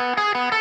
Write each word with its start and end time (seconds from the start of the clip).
senang 0.00 0.59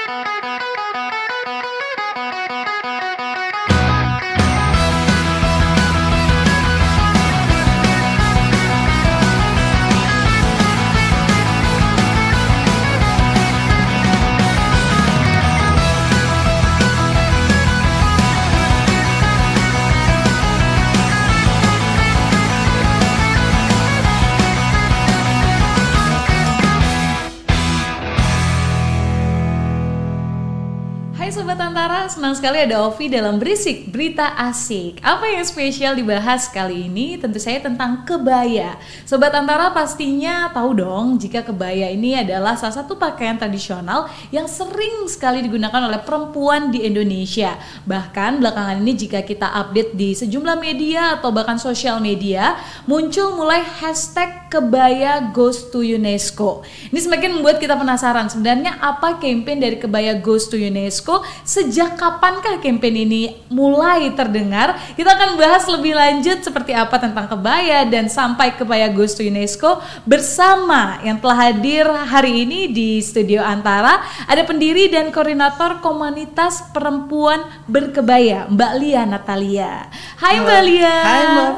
sekali 32.39 32.63
ada 32.63 32.87
Ovi 32.87 33.11
dalam 33.11 33.35
Berisik 33.35 33.91
Berita 33.91 34.31
Asik. 34.39 35.03
Apa 35.03 35.27
yang 35.27 35.43
spesial 35.43 35.91
dibahas 35.91 36.47
kali 36.47 36.87
ini? 36.87 37.19
Tentu 37.19 37.35
saya 37.35 37.59
tentang 37.59 38.07
kebaya. 38.07 38.79
Sobat 39.03 39.35
Antara 39.35 39.75
pastinya 39.75 40.47
tahu 40.55 40.71
dong 40.79 41.19
jika 41.19 41.43
kebaya 41.43 41.91
ini 41.91 42.15
adalah 42.15 42.55
salah 42.55 42.79
satu 42.79 42.95
pakaian 42.95 43.35
tradisional 43.35 44.07
yang 44.31 44.47
sering 44.47 45.03
sekali 45.11 45.43
digunakan 45.43 45.83
oleh 45.83 45.99
perempuan 45.99 46.71
di 46.71 46.87
Indonesia. 46.87 47.59
Bahkan 47.83 48.39
belakangan 48.39 48.87
ini 48.87 48.95
jika 48.95 49.19
kita 49.19 49.51
update 49.59 49.99
di 49.99 50.15
sejumlah 50.15 50.63
media 50.63 51.19
atau 51.19 51.35
bahkan 51.35 51.59
sosial 51.59 51.99
media, 51.99 52.55
muncul 52.87 53.35
mulai 53.35 53.67
hashtag 53.83 54.47
kebaya 54.47 55.27
goes 55.35 55.67
to 55.75 55.83
UNESCO. 55.83 56.63
Ini 56.87 57.03
semakin 57.03 57.35
membuat 57.35 57.59
kita 57.59 57.75
penasaran 57.75 58.31
sebenarnya 58.31 58.79
apa 58.79 59.19
campaign 59.19 59.59
dari 59.59 59.75
kebaya 59.75 60.15
goes 60.23 60.47
to 60.47 60.55
UNESCO 60.55 61.19
sejak 61.43 61.99
kapankah 62.29 62.61
campaign 62.61 63.09
ini 63.09 63.41
mulai 63.49 64.13
terdengar? 64.13 64.77
Kita 64.93 65.17
akan 65.17 65.33
bahas 65.33 65.65
lebih 65.65 65.97
lanjut 65.97 66.45
seperti 66.45 66.77
apa 66.77 67.01
tentang 67.01 67.25
kebaya 67.25 67.81
dan 67.89 68.05
sampai 68.05 68.53
kebaya 68.53 68.85
Goes 68.93 69.17
to 69.17 69.25
UNESCO 69.25 69.81
bersama 70.05 71.01
yang 71.01 71.17
telah 71.17 71.49
hadir 71.49 71.89
hari 71.89 72.45
ini 72.45 72.69
di 72.69 73.01
studio 73.01 73.41
Antara 73.41 74.05
ada 74.29 74.45
pendiri 74.45 74.93
dan 74.93 75.09
koordinator 75.09 75.81
komunitas 75.81 76.69
perempuan 76.69 77.49
berkebaya 77.65 78.45
Mbak 78.45 78.73
Lia 78.77 79.09
Natalia. 79.09 79.89
Hai 80.21 80.37
Mbak 80.37 80.61
Lia. 80.69 80.95
Hai 81.01 81.23
Mbak 81.33 81.51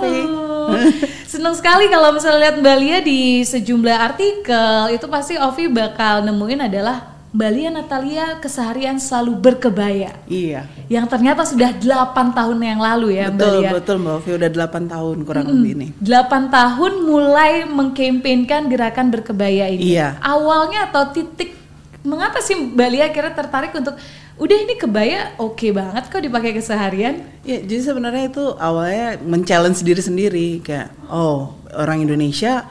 Senang 1.35 1.51
sekali 1.59 1.91
kalau 1.91 2.15
misalnya 2.15 2.47
lihat 2.47 2.55
Mbak 2.63 2.77
Lia 2.79 2.97
di 3.03 3.43
sejumlah 3.43 3.97
artikel 3.99 4.95
itu 4.95 5.03
pasti 5.11 5.35
Ovi 5.35 5.67
bakal 5.67 6.23
nemuin 6.23 6.71
adalah 6.71 7.11
Balia 7.31 7.71
Natalia 7.71 8.43
keseharian 8.43 8.99
selalu 8.99 9.39
berkebaya. 9.39 10.19
Iya. 10.27 10.67
Yang 10.91 11.05
ternyata 11.15 11.47
sudah 11.47 11.71
8 11.71 12.35
tahun 12.35 12.59
yang 12.59 12.83
lalu 12.83 13.15
ya 13.15 13.31
betul, 13.31 13.39
Mbak 13.39 13.51
Lia. 13.63 13.71
Betul, 13.71 13.95
Mbak 14.03 14.13
Ovi 14.19 14.31
udah 14.35 14.49
8 14.51 14.91
tahun 14.91 15.17
kurang 15.23 15.45
mm 15.47 15.51
-hmm. 15.51 15.63
lebih 15.63 15.73
nih. 15.79 15.89
8 16.03 16.51
tahun 16.51 16.93
mulai 17.07 17.51
mengkampanyekan 17.71 18.67
gerakan 18.67 19.07
berkebaya 19.15 19.71
ini. 19.71 19.95
Iya. 19.95 20.19
Awalnya 20.19 20.91
atau 20.91 21.07
titik 21.15 21.55
mengapa 22.03 22.43
sih 22.43 22.59
Mbak 22.59 22.89
Lia 22.91 23.03
akhirnya 23.07 23.31
tertarik 23.31 23.71
untuk 23.79 23.95
udah 24.35 24.57
ini 24.57 24.75
kebaya 24.75 25.37
oke 25.39 25.55
okay 25.55 25.71
banget 25.71 26.03
kok 26.11 26.19
dipakai 26.19 26.51
keseharian? 26.51 27.23
Ya, 27.47 27.63
jadi 27.63 27.95
sebenarnya 27.95 28.27
itu 28.27 28.43
awalnya 28.59 29.15
men-challenge 29.23 29.79
diri 29.87 30.03
sendiri 30.03 30.47
kayak 30.59 30.91
oh, 31.07 31.55
orang 31.79 32.03
Indonesia 32.03 32.67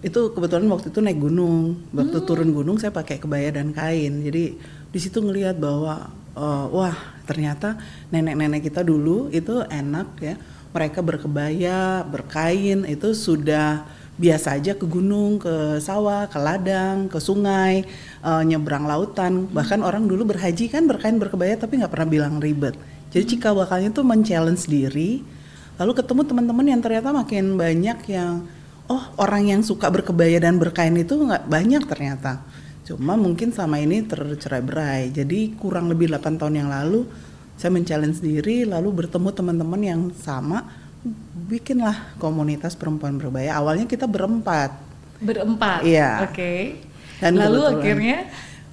itu 0.00 0.32
kebetulan 0.32 0.64
waktu 0.72 0.88
itu 0.88 1.00
naik 1.04 1.20
gunung 1.20 1.76
waktu 1.92 2.18
hmm. 2.20 2.26
turun 2.26 2.50
gunung 2.56 2.76
saya 2.80 2.88
pakai 2.88 3.20
kebaya 3.20 3.52
dan 3.52 3.76
kain 3.76 4.24
jadi 4.24 4.56
di 4.90 4.98
situ 4.98 5.20
ngelihat 5.20 5.60
bahwa 5.60 6.08
uh, 6.32 6.66
wah 6.72 6.96
ternyata 7.28 7.76
nenek-nenek 8.08 8.64
kita 8.64 8.80
dulu 8.80 9.28
itu 9.28 9.60
enak 9.68 10.08
ya 10.24 10.34
mereka 10.72 11.04
berkebaya 11.04 12.00
berkain 12.08 12.88
itu 12.88 13.12
sudah 13.12 13.84
biasa 14.16 14.60
aja 14.60 14.72
ke 14.76 14.84
gunung 14.88 15.40
ke 15.40 15.80
sawah 15.80 16.28
ke 16.28 16.36
ladang 16.40 17.08
ke 17.12 17.20
sungai 17.20 17.84
uh, 18.24 18.40
nyebrang 18.40 18.88
lautan 18.88 19.48
hmm. 19.48 19.52
bahkan 19.52 19.84
orang 19.84 20.08
dulu 20.08 20.32
berhaji 20.32 20.72
kan 20.72 20.88
berkain 20.88 21.20
berkebaya 21.20 21.60
tapi 21.60 21.76
nggak 21.76 21.92
pernah 21.92 22.08
bilang 22.08 22.40
ribet 22.40 22.72
jadi 23.12 23.24
hmm. 23.28 23.32
cikal 23.36 23.52
bakalnya 23.52 23.92
tuh 23.92 24.04
men-challenge 24.08 24.64
diri 24.64 25.20
lalu 25.76 25.92
ketemu 25.92 26.24
teman-teman 26.24 26.66
yang 26.72 26.80
ternyata 26.80 27.12
makin 27.12 27.60
banyak 27.60 28.00
yang 28.08 28.48
oh 28.90 29.02
orang 29.22 29.54
yang 29.54 29.62
suka 29.62 29.86
berkebaya 29.86 30.42
dan 30.42 30.58
berkain 30.58 30.92
itu 30.98 31.14
nggak 31.14 31.46
banyak 31.46 31.86
ternyata. 31.86 32.42
Cuma 32.82 33.14
mungkin 33.14 33.54
sama 33.54 33.78
ini 33.78 34.02
tercerai 34.02 34.62
berai 34.66 35.14
jadi 35.14 35.54
kurang 35.54 35.86
lebih 35.86 36.10
8 36.10 36.42
tahun 36.42 36.58
yang 36.58 36.68
lalu 36.68 37.06
saya 37.54 37.70
men-challenge 37.70 38.18
diri 38.18 38.66
lalu 38.66 39.04
bertemu 39.04 39.30
teman-teman 39.30 39.80
yang 39.84 40.00
sama 40.18 40.66
bikinlah 41.46 42.18
komunitas 42.18 42.74
perempuan 42.74 43.14
berbaya 43.14 43.54
awalnya 43.62 43.86
kita 43.86 44.10
berempat. 44.10 44.74
Berempat? 45.22 45.86
Iya. 45.86 46.26
Oke. 46.26 46.34
Okay. 46.34 46.60
dan 47.20 47.36
lalu 47.36 47.60
akhirnya 47.68 48.26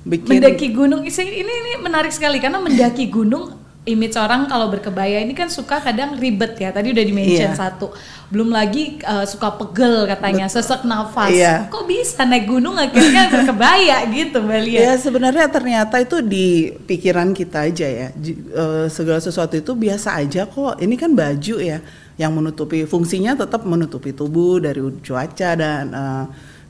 bikin 0.07 0.39
mendaki 0.39 0.67
gunung. 0.71 1.03
Ini 1.03 1.35
ini 1.35 1.71
menarik 1.83 2.15
sekali 2.15 2.39
karena 2.39 2.57
mendaki 2.63 3.11
gunung 3.11 3.66
image 3.87 4.19
orang 4.19 4.45
kalau 4.51 4.67
berkebaya 4.67 5.23
ini 5.23 5.31
kan 5.31 5.47
suka 5.47 5.79
kadang 5.79 6.19
ribet 6.19 6.59
ya. 6.59 6.69
Tadi 6.75 6.91
udah 6.91 7.03
di-mention 7.07 7.51
yeah. 7.51 7.57
satu. 7.57 7.95
Belum 8.27 8.51
lagi 8.51 8.99
uh, 9.07 9.23
suka 9.23 9.55
pegel 9.55 10.03
katanya, 10.03 10.51
Betul. 10.51 10.59
sesek 10.59 10.81
nafas. 10.83 11.31
Yeah. 11.31 11.71
Kok 11.71 11.87
bisa 11.87 12.27
naik 12.27 12.51
gunung 12.51 12.75
akhirnya 12.75 13.29
berkebaya 13.33 14.03
gitu, 14.11 14.43
Mbak 14.43 14.61
Lia? 14.67 14.79
Ya, 14.83 14.93
sebenarnya 14.99 15.47
ternyata 15.47 15.95
itu 16.03 16.19
di 16.19 16.75
pikiran 16.85 17.31
kita 17.31 17.71
aja 17.71 17.87
ya. 17.87 18.07
Uh, 18.51 18.91
segala 18.91 19.23
sesuatu 19.23 19.55
itu 19.55 19.71
biasa 19.71 20.19
aja 20.19 20.43
kok. 20.43 20.77
Ini 20.83 20.95
kan 20.99 21.15
baju 21.15 21.55
ya 21.63 21.79
yang 22.19 22.35
menutupi 22.35 22.83
fungsinya 22.83 23.37
tetap 23.37 23.63
menutupi 23.63 24.11
tubuh 24.11 24.59
dari 24.59 24.81
cuaca 24.99 25.49
dan 25.55 25.85
uh, 25.95 26.25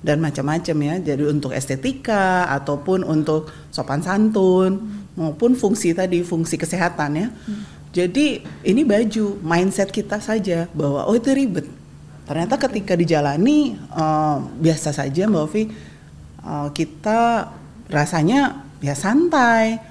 dan 0.06 0.22
macam-macam 0.22 0.78
ya. 0.78 0.96
Jadi 1.02 1.24
untuk 1.26 1.58
estetika 1.58 2.46
ataupun 2.54 3.02
untuk 3.02 3.50
sopan 3.74 4.06
santun 4.06 5.07
maupun 5.18 5.58
fungsi 5.58 5.98
tadi 5.98 6.22
fungsi 6.22 6.56
kesehatan 6.56 7.12
ya. 7.18 7.28
Hmm. 7.34 7.64
Jadi 7.92 8.46
ini 8.62 8.86
baju 8.86 9.42
mindset 9.42 9.90
kita 9.90 10.22
saja 10.22 10.70
bahwa 10.78 11.10
oh 11.10 11.18
itu 11.18 11.34
ribet. 11.34 11.66
Ternyata 12.30 12.62
ketika 12.62 12.94
dijalani 12.94 13.74
uh, 13.90 14.38
biasa 14.62 14.94
saja 14.94 15.26
Mbak 15.26 15.44
Ovi 15.50 15.64
uh, 16.46 16.70
kita 16.70 17.50
rasanya 17.90 18.62
ya 18.80 18.94
santai. 18.94 19.82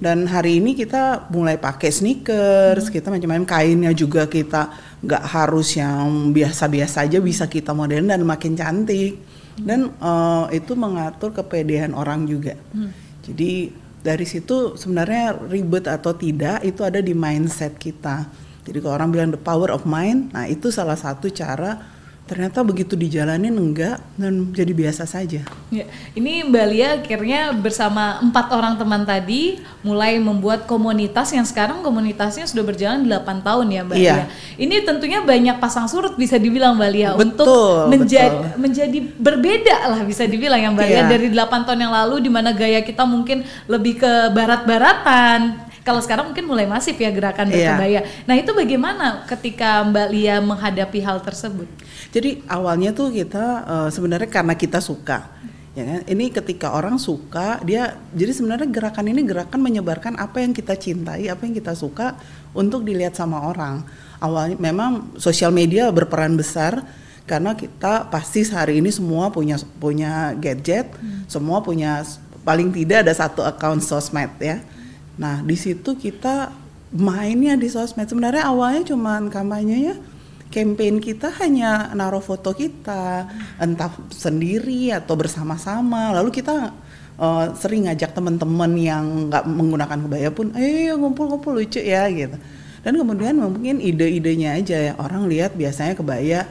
Dan 0.00 0.24
hari 0.24 0.64
ini 0.64 0.72
kita 0.72 1.28
mulai 1.28 1.60
pakai 1.60 1.92
sneakers, 1.92 2.88
hmm. 2.88 2.92
kita 2.92 3.12
macam-macam 3.12 3.44
kainnya 3.44 3.92
juga 3.92 4.24
kita 4.24 4.72
nggak 5.04 5.24
harus 5.28 5.76
yang 5.76 6.32
biasa-biasa 6.32 7.04
aja 7.04 7.20
bisa 7.20 7.44
kita 7.44 7.76
modern 7.76 8.08
dan 8.08 8.24
makin 8.24 8.56
cantik. 8.56 9.20
Hmm. 9.60 9.64
Dan 9.64 9.80
uh, 10.00 10.48
itu 10.56 10.72
mengatur 10.72 11.36
kepedean 11.36 11.92
orang 11.92 12.24
juga. 12.24 12.56
Hmm. 12.72 12.96
Jadi 13.28 13.68
dari 14.00 14.24
situ 14.24 14.80
sebenarnya 14.80 15.36
ribet 15.48 15.84
atau 15.84 16.16
tidak 16.16 16.64
itu 16.64 16.80
ada 16.80 17.04
di 17.04 17.12
mindset 17.12 17.76
kita. 17.76 18.28
Jadi 18.64 18.78
kalau 18.80 18.94
orang 18.96 19.10
bilang 19.12 19.30
the 19.32 19.40
power 19.40 19.72
of 19.72 19.84
mind, 19.88 20.32
nah 20.32 20.44
itu 20.48 20.68
salah 20.72 20.96
satu 20.96 21.28
cara 21.32 21.99
ternyata 22.30 22.62
begitu 22.62 22.94
dijalanin 22.94 23.50
enggak 23.50 23.98
dan 24.14 24.54
jadi 24.54 24.70
biasa 24.70 25.02
saja. 25.02 25.42
Ya, 25.66 25.90
ini 26.14 26.46
Mbak 26.46 26.66
Lia 26.70 26.88
akhirnya 27.02 27.50
bersama 27.50 28.22
empat 28.22 28.54
orang 28.54 28.78
teman 28.78 29.02
tadi 29.02 29.58
mulai 29.82 30.22
membuat 30.22 30.70
komunitas 30.70 31.34
yang 31.34 31.42
sekarang 31.42 31.82
komunitasnya 31.82 32.46
sudah 32.46 32.62
berjalan 32.62 33.02
8 33.02 33.42
tahun 33.42 33.66
ya 33.74 33.82
Mbak 33.82 33.96
iya. 33.98 34.14
Lia. 34.14 34.24
Ini 34.62 34.76
tentunya 34.86 35.26
banyak 35.26 35.58
pasang 35.58 35.90
surut 35.90 36.14
bisa 36.14 36.38
dibilang 36.38 36.78
Mbak 36.78 36.90
Lia 36.94 37.10
betul, 37.18 37.26
untuk 37.26 37.98
menjadi 37.98 38.54
menjadi 38.54 38.98
berbeda 39.18 39.90
lah 39.90 40.00
bisa 40.06 40.22
dibilang 40.22 40.62
ya 40.62 40.70
Mbak 40.70 40.86
iya. 40.86 41.02
Lia 41.02 41.10
dari 41.10 41.26
8 41.34 41.66
tahun 41.66 41.80
yang 41.82 41.94
lalu 41.98 42.22
di 42.22 42.30
mana 42.30 42.54
gaya 42.54 42.78
kita 42.86 43.02
mungkin 43.02 43.42
lebih 43.66 44.06
ke 44.06 44.30
barat-baratan 44.30 45.69
kalau 45.90 45.98
sekarang 46.06 46.30
mungkin 46.30 46.46
mulai 46.46 46.70
masif 46.70 46.94
ya 46.94 47.10
gerakan 47.10 47.50
iya. 47.50 47.74
berkebaya. 47.74 47.92
Yeah. 47.98 48.04
Nah 48.30 48.34
itu 48.38 48.50
bagaimana 48.54 49.26
ketika 49.26 49.82
Mbak 49.90 50.06
Lia 50.14 50.38
menghadapi 50.38 51.02
hal 51.02 51.18
tersebut? 51.18 51.66
Jadi 52.14 52.46
awalnya 52.46 52.94
tuh 52.94 53.10
kita 53.10 53.66
uh, 53.66 53.88
sebenarnya 53.90 54.30
karena 54.30 54.54
kita 54.54 54.78
suka 54.78 55.40
ya 55.70 55.86
kan 55.86 56.02
ini 56.10 56.34
ketika 56.34 56.74
orang 56.74 56.98
suka 56.98 57.62
dia 57.62 57.94
jadi 58.10 58.34
sebenarnya 58.34 58.66
gerakan 58.66 59.06
ini 59.06 59.22
gerakan 59.22 59.62
menyebarkan 59.62 60.18
apa 60.18 60.42
yang 60.42 60.50
kita 60.50 60.74
cintai 60.74 61.30
apa 61.30 61.46
yang 61.46 61.54
kita 61.54 61.78
suka 61.78 62.18
untuk 62.50 62.82
dilihat 62.82 63.14
sama 63.14 63.46
orang 63.46 63.86
awalnya 64.18 64.58
memang 64.58 65.14
sosial 65.14 65.54
media 65.54 65.86
berperan 65.94 66.34
besar 66.34 66.82
karena 67.22 67.54
kita 67.54 68.10
pasti 68.10 68.42
hari 68.50 68.82
ini 68.82 68.90
semua 68.90 69.30
punya 69.30 69.62
punya 69.78 70.34
gadget 70.42 70.90
hmm. 70.90 71.30
semua 71.30 71.62
punya 71.62 72.02
paling 72.42 72.74
tidak 72.74 73.06
ada 73.06 73.14
satu 73.14 73.46
account 73.46 73.86
sosmed 73.86 74.34
ya 74.42 74.58
nah 75.20 75.44
di 75.44 75.54
situ 75.54 76.00
kita 76.00 76.48
mainnya 76.94 77.54
di 77.54 77.70
sosmed. 77.70 78.10
Sebenarnya 78.10 78.50
awalnya 78.50 78.82
cuman 78.90 79.30
kampanye 79.30 79.76
ya. 79.92 79.96
Campaign 80.50 80.98
kita 80.98 81.30
hanya 81.38 81.94
naruh 81.94 82.18
foto 82.18 82.50
kita 82.50 83.30
entah 83.62 83.94
sendiri 84.10 84.90
atau 84.90 85.14
bersama-sama. 85.14 86.10
Lalu 86.10 86.42
kita 86.42 86.74
uh, 87.22 87.54
sering 87.54 87.86
ngajak 87.86 88.10
teman-teman 88.10 88.74
yang 88.74 89.30
nggak 89.30 89.46
menggunakan 89.46 89.98
kebaya 90.10 90.28
pun, 90.34 90.50
ayo 90.58 90.98
ngumpul-ngumpul 90.98 91.54
lucu 91.54 91.78
ya 91.78 92.10
gitu. 92.10 92.34
Dan 92.82 92.98
kemudian 92.98 93.38
mungkin 93.38 93.78
ide-idenya 93.78 94.58
aja 94.58 94.90
ya. 94.90 94.92
Orang 94.98 95.30
lihat 95.30 95.54
biasanya 95.54 95.94
kebaya 95.94 96.50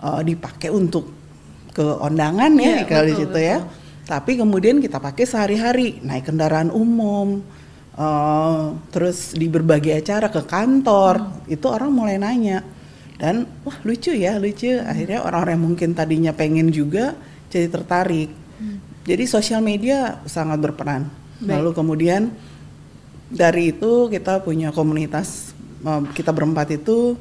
uh, 0.00 0.24
dipakai 0.24 0.72
untuk 0.72 1.12
ke 1.76 1.84
undangan 2.00 2.48
ya, 2.56 2.80
Iya, 2.80 2.88
kalau 2.88 3.04
di 3.04 3.14
situ 3.18 3.38
ya. 3.44 3.60
Tapi 4.08 4.40
kemudian 4.40 4.80
kita 4.80 5.04
pakai 5.04 5.28
sehari-hari 5.28 6.00
naik 6.00 6.32
kendaraan 6.32 6.72
umum, 6.72 7.44
uh, 7.98 8.74
terus 8.90 9.34
di 9.34 9.46
berbagai 9.50 10.02
acara 10.04 10.30
ke 10.30 10.42
kantor, 10.46 11.14
Hmm. 11.20 11.54
itu 11.54 11.66
orang 11.70 11.90
mulai 11.90 12.16
nanya 12.18 12.62
dan 13.18 13.46
wah 13.62 13.78
lucu 13.86 14.12
ya 14.14 14.38
lucu. 14.38 14.78
Akhirnya 14.78 15.22
orang-orang 15.22 15.54
yang 15.58 15.64
mungkin 15.64 15.88
tadinya 15.94 16.32
pengen 16.34 16.70
juga 16.74 17.14
jadi 17.50 17.70
tertarik. 17.70 18.30
Jadi 19.04 19.24
sosial 19.28 19.60
media 19.60 20.24
sangat 20.24 20.58
berperan. 20.64 21.12
Baik. 21.38 21.60
Lalu 21.60 21.70
kemudian 21.76 22.32
dari 23.28 23.76
itu 23.76 24.08
kita 24.08 24.40
punya 24.40 24.72
komunitas 24.72 25.52
uh, 25.84 26.00
kita 26.16 26.32
berempat 26.32 26.72
itu 26.72 27.12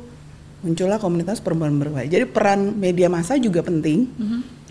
muncullah 0.63 0.95
komunitas 0.95 1.43
perempuan 1.43 1.75
berbahaya. 1.75 2.07
Jadi 2.07 2.23
peran 2.23 2.71
media 2.79 3.11
massa 3.11 3.35
juga 3.35 3.59
penting 3.59 4.07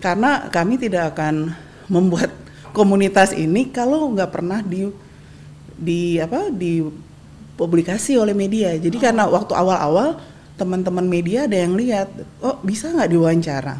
karena 0.00 0.48
kami 0.48 0.80
tidak 0.80 1.12
akan 1.12 1.52
membuat 1.92 2.32
komunitas 2.72 3.36
ini 3.36 3.68
kalau 3.68 4.08
nggak 4.16 4.32
pernah 4.32 4.64
di 4.64 4.88
di 5.76 6.16
apa 6.20 6.48
di 6.52 6.82
publikasi 7.56 8.16
oleh 8.16 8.32
media. 8.32 8.74
Jadi 8.76 8.96
karena 8.98 9.28
waktu 9.28 9.52
awal-awal 9.54 10.18
teman-teman 10.56 11.04
media 11.06 11.44
ada 11.48 11.56
yang 11.56 11.74
lihat, 11.74 12.08
oh 12.42 12.58
bisa 12.62 12.90
nggak 12.90 13.10
diwawancara? 13.10 13.76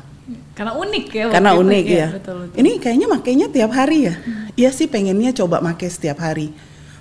Karena 0.53 0.73
unik 0.77 1.07
ya. 1.11 1.25
Karena 1.33 1.51
unik 1.57 1.85
iya, 1.89 1.99
ya. 1.99 2.09
Betul, 2.15 2.37
betul. 2.47 2.57
Ini 2.61 2.71
kayaknya 2.79 3.07
makainya 3.11 3.47
tiap 3.49 3.73
hari 3.75 3.99
ya. 4.09 4.15
Iya 4.55 4.71
sih 4.71 4.87
pengennya 4.87 5.33
coba 5.33 5.65
make 5.65 5.89
setiap 5.89 6.21
hari. 6.21 6.53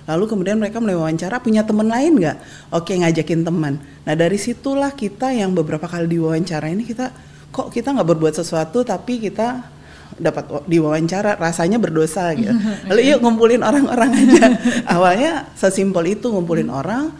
Lalu 0.02 0.24
kemudian 0.26 0.58
mereka 0.58 0.82
mulai 0.82 0.98
wawancara 0.98 1.38
punya 1.38 1.62
teman 1.62 1.86
lain 1.86 2.18
nggak? 2.18 2.38
Oke 2.74 2.98
ngajakin 2.98 3.46
teman. 3.46 3.78
Nah 4.02 4.14
dari 4.18 4.34
situlah 4.34 4.90
kita 4.90 5.30
yang 5.30 5.54
beberapa 5.54 5.86
kali 5.86 6.10
diwawancara 6.10 6.66
ini 6.72 6.82
kita 6.82 7.14
kok 7.54 7.70
kita 7.70 7.94
nggak 7.94 8.08
berbuat 8.16 8.34
sesuatu 8.34 8.82
tapi 8.82 9.22
kita 9.22 9.62
dapat 10.18 10.44
wa- 10.48 10.64
diwawancara 10.64 11.36
rasanya 11.36 11.76
berdosa 11.80 12.32
gitu. 12.36 12.52
Lalu 12.88 13.00
yuk 13.12 13.18
ngumpulin 13.24 13.62
orang-orang 13.62 14.10
aja. 14.12 14.44
Awalnya 14.96 15.32
sesimpel 15.56 16.18
itu 16.18 16.28
ngumpulin 16.28 16.68
orang. 16.68 17.12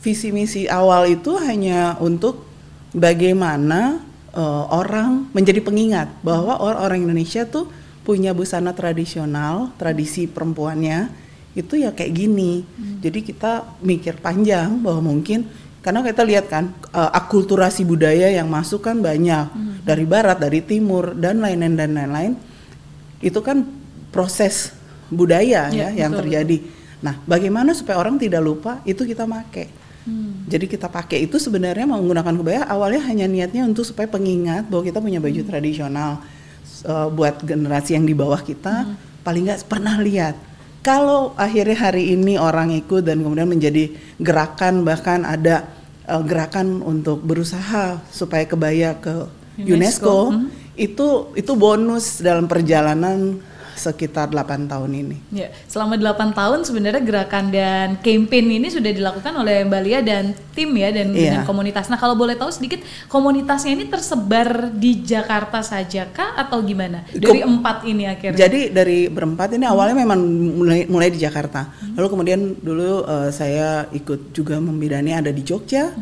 Visi 0.00 0.32
misi 0.32 0.64
awal 0.64 1.12
itu 1.20 1.36
hanya 1.36 1.92
untuk 2.00 2.48
bagaimana 2.96 4.00
eh, 4.32 4.64
orang 4.72 5.28
menjadi 5.36 5.60
pengingat 5.60 6.08
bahwa 6.24 6.56
orang-orang 6.56 7.04
Indonesia 7.04 7.44
tuh 7.44 7.68
punya 8.00 8.32
busana 8.32 8.72
tradisional, 8.72 9.76
tradisi 9.76 10.24
perempuannya 10.24 11.12
itu 11.52 11.82
ya 11.82 11.92
kayak 11.92 12.12
gini. 12.14 12.64
Jadi 13.04 13.20
kita 13.26 13.76
mikir 13.84 14.16
panjang 14.22 14.80
bahwa 14.80 15.12
mungkin 15.12 15.44
karena 15.80 16.04
kita 16.04 16.22
lihat 16.24 16.46
kan 16.52 16.76
eh, 16.92 17.10
akulturasi 17.16 17.88
budaya 17.88 18.28
yang 18.28 18.48
masuk 18.52 18.84
kan 18.84 19.00
banyak 19.00 19.48
dari 19.80 20.04
barat, 20.04 20.36
dari 20.36 20.60
timur 20.60 21.16
dan 21.16 21.40
lain-lain 21.40 21.74
dan 21.76 21.90
lain-lain. 21.96 22.32
Itu 23.20 23.40
kan 23.40 23.64
proses 24.12 24.76
budaya 25.10 25.68
Iya, 25.72 25.90
ya 25.92 26.06
yang 26.06 26.12
betul, 26.14 26.20
terjadi. 26.28 26.56
Nah, 27.00 27.14
bagaimana 27.24 27.72
supaya 27.72 27.96
orang 27.96 28.20
tidak 28.20 28.44
lupa 28.44 28.84
itu 28.84 29.02
kita 29.08 29.24
pakai. 29.24 29.66
Hmm. 30.04 30.48
Jadi 30.48 30.64
kita 30.68 30.88
pakai 30.88 31.28
itu 31.28 31.36
sebenarnya 31.36 31.84
menggunakan 31.84 32.32
kebaya 32.32 32.64
awalnya 32.68 33.04
hanya 33.08 33.28
niatnya 33.28 33.68
untuk 33.68 33.84
supaya 33.84 34.08
pengingat 34.08 34.68
bahwa 34.68 34.82
kita 34.84 34.98
punya 35.00 35.20
baju 35.20 35.40
tradisional 35.44 36.20
eh, 36.84 37.08
buat 37.12 37.40
generasi 37.40 37.96
yang 37.96 38.04
di 38.04 38.12
bawah 38.16 38.40
kita 38.40 38.88
paling 39.24 39.48
nggak 39.48 39.64
pernah 39.68 39.96
lihat. 40.00 40.36
Kalau 40.80 41.36
akhirnya 41.36 41.76
hari 41.76 42.16
ini 42.16 42.40
orang 42.40 42.72
ikut 42.72 43.04
dan 43.04 43.20
kemudian 43.20 43.48
menjadi 43.48 43.92
gerakan 44.16 44.80
bahkan 44.80 45.28
ada 45.28 45.68
eh, 46.08 46.22
gerakan 46.24 46.80
untuk 46.80 47.20
berusaha 47.20 48.00
supaya 48.08 48.48
kebaya 48.48 48.96
ke 48.96 49.28
UNESCO, 49.60 49.76
UNESCO, 49.76 50.16
hmm. 50.32 50.46
itu 50.80 51.08
itu 51.36 51.52
bonus 51.52 52.24
dalam 52.24 52.48
perjalanan 52.48 53.36
sekitar 53.80 54.28
8 54.28 54.68
tahun 54.68 54.90
ini. 54.92 55.16
Ya, 55.32 55.48
selama 55.64 55.96
8 55.96 56.36
tahun 56.36 56.68
sebenarnya 56.68 57.00
gerakan 57.00 57.48
dan 57.48 57.96
campaign 58.04 58.60
ini 58.60 58.68
sudah 58.68 58.92
dilakukan 58.92 59.32
oleh 59.32 59.64
Mbak 59.64 59.82
Lia 59.82 60.00
dan 60.04 60.36
tim 60.52 60.68
ya 60.76 60.92
dan 60.92 61.16
Iya. 61.16 61.40
dengan 61.40 61.42
komunitas. 61.48 61.88
Nah, 61.88 61.96
kalau 61.96 62.12
boleh 62.12 62.36
tahu 62.36 62.52
sedikit 62.52 62.84
komunitasnya 63.08 63.72
ini 63.72 63.88
tersebar 63.88 64.68
di 64.68 65.00
Jakarta 65.00 65.64
saja 65.64 66.04
kah 66.12 66.36
atau 66.36 66.60
gimana? 66.60 67.08
Dari 67.08 67.40
empat 67.40 67.88
ini 67.88 68.04
akhirnya. 68.04 68.36
Jadi 68.36 68.68
dari 68.68 69.08
berempat 69.08 69.56
ini 69.56 69.64
awalnya 69.64 69.96
memang 69.96 70.20
mulai 70.60 70.84
mulai 70.84 71.08
di 71.08 71.16
Jakarta. 71.16 71.72
Lalu 71.96 72.06
kemudian 72.12 72.40
dulu 72.60 73.08
eh, 73.08 73.30
saya 73.32 73.88
ikut 73.90 74.36
juga 74.36 74.60
membidani 74.60 75.16
ada 75.16 75.32
di 75.32 75.40
Jogja, 75.40 75.96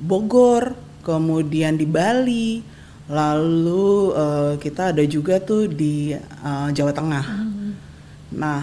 Bogor, 0.00 0.74
kemudian 1.06 1.78
di 1.78 1.86
Bali, 1.86 2.64
lalu 3.08 4.16
eh, 4.16 4.52
kita 4.60 4.96
ada 4.96 5.04
juga 5.04 5.36
tuh 5.40 5.68
di 5.68 6.16
eh, 6.16 6.68
Jawa 6.72 6.92
Tengah. 6.94 7.26
Nah 8.32 8.60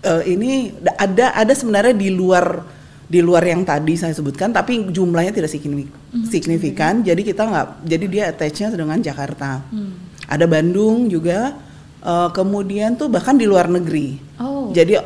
eh, 0.00 0.22
ini 0.32 0.72
da- 0.80 0.96
ada 0.96 1.26
ada 1.36 1.52
sebenarnya 1.52 1.92
di 1.92 2.08
luar 2.08 2.76
di 3.06 3.22
luar 3.22 3.46
yang 3.46 3.62
tadi 3.62 3.94
saya 3.94 4.10
sebutkan, 4.10 4.50
tapi 4.50 4.90
jumlahnya 4.90 5.30
tidak 5.30 5.46
signifikan. 5.46 5.94
signifikan. 6.26 6.94
Jadi 7.06 7.22
kita 7.22 7.46
nggak, 7.46 7.86
jadi 7.86 8.04
dia 8.10 8.22
attach-nya 8.34 8.74
dengan 8.74 8.98
Jakarta. 8.98 9.62
Hmm. 9.70 9.94
Ada 10.26 10.42
Bandung 10.50 11.06
juga, 11.06 11.54
eh, 12.02 12.28
kemudian 12.34 12.98
tuh 12.98 13.06
bahkan 13.06 13.38
di 13.38 13.46
luar 13.46 13.70
negeri. 13.70 14.18
Oh. 14.42 14.74
Jadi 14.74 14.98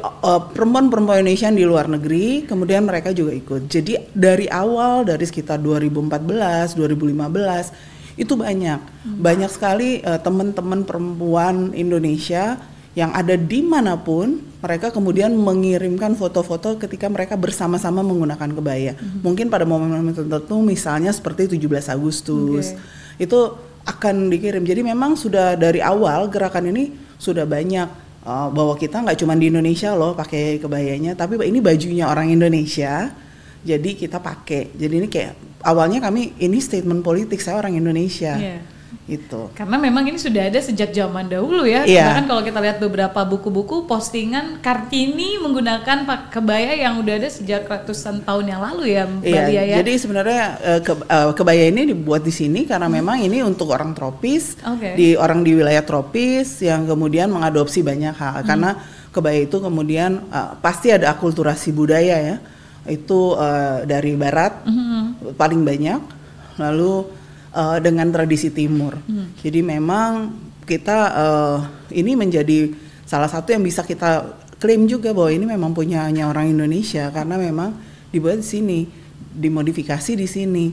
perempuan-perempuan 0.56 1.20
Indonesia 1.20 1.52
yang 1.52 1.60
di 1.60 1.66
luar 1.68 1.86
negeri, 1.92 2.48
kemudian 2.48 2.88
mereka 2.88 3.12
juga 3.12 3.36
ikut. 3.36 3.68
Jadi 3.68 4.00
dari 4.16 4.48
awal 4.48 5.04
dari 5.04 5.20
sekitar 5.28 5.60
2014, 5.60 6.72
2015 6.72 7.99
itu 8.20 8.36
banyak, 8.36 8.84
banyak 9.16 9.48
sekali 9.48 10.04
eh, 10.04 10.20
teman-teman 10.20 10.84
perempuan 10.84 11.72
Indonesia 11.72 12.60
yang 12.92 13.16
ada 13.16 13.32
di 13.38 13.64
mana 13.64 13.96
pun, 13.96 14.44
mereka 14.60 14.92
kemudian 14.92 15.32
mengirimkan 15.32 16.12
foto-foto 16.18 16.76
ketika 16.76 17.08
mereka 17.08 17.38
bersama-sama 17.38 18.04
menggunakan 18.04 18.50
kebaya. 18.50 18.92
Mungkin 19.24 19.48
pada 19.48 19.64
momen-momen 19.64 20.12
tertentu, 20.12 20.60
misalnya 20.60 21.14
seperti 21.14 21.56
17 21.56 21.88
Agustus, 21.88 22.76
itu 23.16 23.40
akan 23.88 24.28
dikirim. 24.28 24.66
Jadi 24.66 24.84
memang 24.84 25.16
sudah 25.16 25.56
dari 25.56 25.80
awal 25.80 26.28
gerakan 26.28 26.68
ini 26.74 26.92
sudah 27.16 27.48
banyak 27.48 27.88
uh, 28.26 28.52
bahwa 28.52 28.76
kita 28.76 29.00
nggak 29.00 29.16
cuma 29.22 29.32
di 29.38 29.48
Indonesia 29.48 29.96
loh 29.96 30.12
pakai 30.12 30.60
kebayanya, 30.60 31.16
tapi 31.16 31.40
ini 31.46 31.62
bajunya 31.62 32.10
orang 32.10 32.28
Indonesia. 32.28 33.08
Jadi 33.64 33.96
kita 33.96 34.18
pakai. 34.20 34.76
Jadi 34.76 34.94
ini 34.98 35.08
kayak 35.08 35.49
awalnya 35.62 36.00
kami 36.00 36.32
ini 36.36 36.58
statement 36.58 37.00
politik 37.00 37.38
saya 37.38 37.58
orang 37.58 37.74
Indonesia. 37.74 38.36
Iya. 38.36 38.58
Itu. 39.06 39.50
Karena 39.54 39.74
memang 39.74 40.06
ini 40.06 40.18
sudah 40.18 40.46
ada 40.46 40.58
sejak 40.58 40.90
zaman 40.90 41.26
dahulu 41.26 41.62
ya. 41.62 41.82
Iya. 41.82 42.10
Bahkan 42.10 42.26
kalau 42.26 42.42
kita 42.42 42.58
lihat 42.58 42.78
beberapa 42.78 43.20
buku-buku 43.22 43.82
postingan 43.84 44.58
Kartini 44.58 45.34
menggunakan 45.36 46.06
kebaya 46.30 46.74
yang 46.76 46.98
udah 46.98 47.18
ada 47.18 47.26
sejak 47.26 47.66
ratusan 47.66 48.22
tahun 48.22 48.50
yang 48.50 48.62
lalu 48.62 48.94
ya, 48.94 49.06
Mbak 49.06 49.26
Iya, 49.26 49.42
Lia 49.46 49.62
ya. 49.64 49.76
jadi 49.78 49.92
sebenarnya 49.94 50.42
eh, 50.60 50.80
ke- 50.80 51.06
eh, 51.06 51.30
kebaya 51.32 51.64
ini 51.66 51.90
dibuat 51.90 52.22
di 52.22 52.30
sini 52.30 52.66
karena 52.66 52.86
memang 52.86 53.18
ini 53.18 53.42
untuk 53.42 53.70
orang 53.70 53.94
tropis, 53.94 54.58
Hmm. 54.58 54.78
Oke. 54.78 54.94
di 54.94 55.14
orang 55.14 55.42
di 55.42 55.54
wilayah 55.54 55.82
tropis 55.82 56.62
yang 56.62 56.86
kemudian 56.86 57.30
mengadopsi 57.30 57.82
banyak 57.82 58.14
hal. 58.14 58.42
Karena 58.42 58.78
kebaya 59.10 59.42
itu 59.42 59.58
kemudian 59.58 60.22
eh, 60.24 60.50
pasti 60.58 60.90
ada 60.90 61.10
akulturasi 61.10 61.70
budaya 61.70 62.14
ya, 62.14 62.36
itu 62.90 63.38
eh, 63.38 63.86
dari 63.86 64.18
barat 64.18 64.66
Mhm. 64.66 65.34
paling 65.38 65.62
banyak, 65.62 66.00
lalu 66.58 67.06
eh, 67.54 67.78
dengan 67.80 68.10
tradisi 68.10 68.50
timur. 68.50 68.98
Jadi 69.38 69.60
memang 69.62 70.34
kita 70.66 70.98
eh, 71.14 71.58
ini 71.98 72.14
menjadi 72.14 72.70
salah 73.06 73.26
satu 73.26 73.50
yang 73.50 73.62
bisa 73.62 73.82
kita 73.82 74.38
klaim 74.60 74.84
juga 74.86 75.10
bahwa 75.10 75.30
ini 75.32 75.46
memang 75.48 75.72
punyanya 75.72 76.28
orang 76.28 76.52
Indonesia 76.52 77.08
karena 77.10 77.40
memang 77.40 77.74
dibuat 78.12 78.38
di 78.38 78.46
sini, 78.46 78.80
dimodifikasi 79.34 80.12
di 80.14 80.28
sini. 80.28 80.66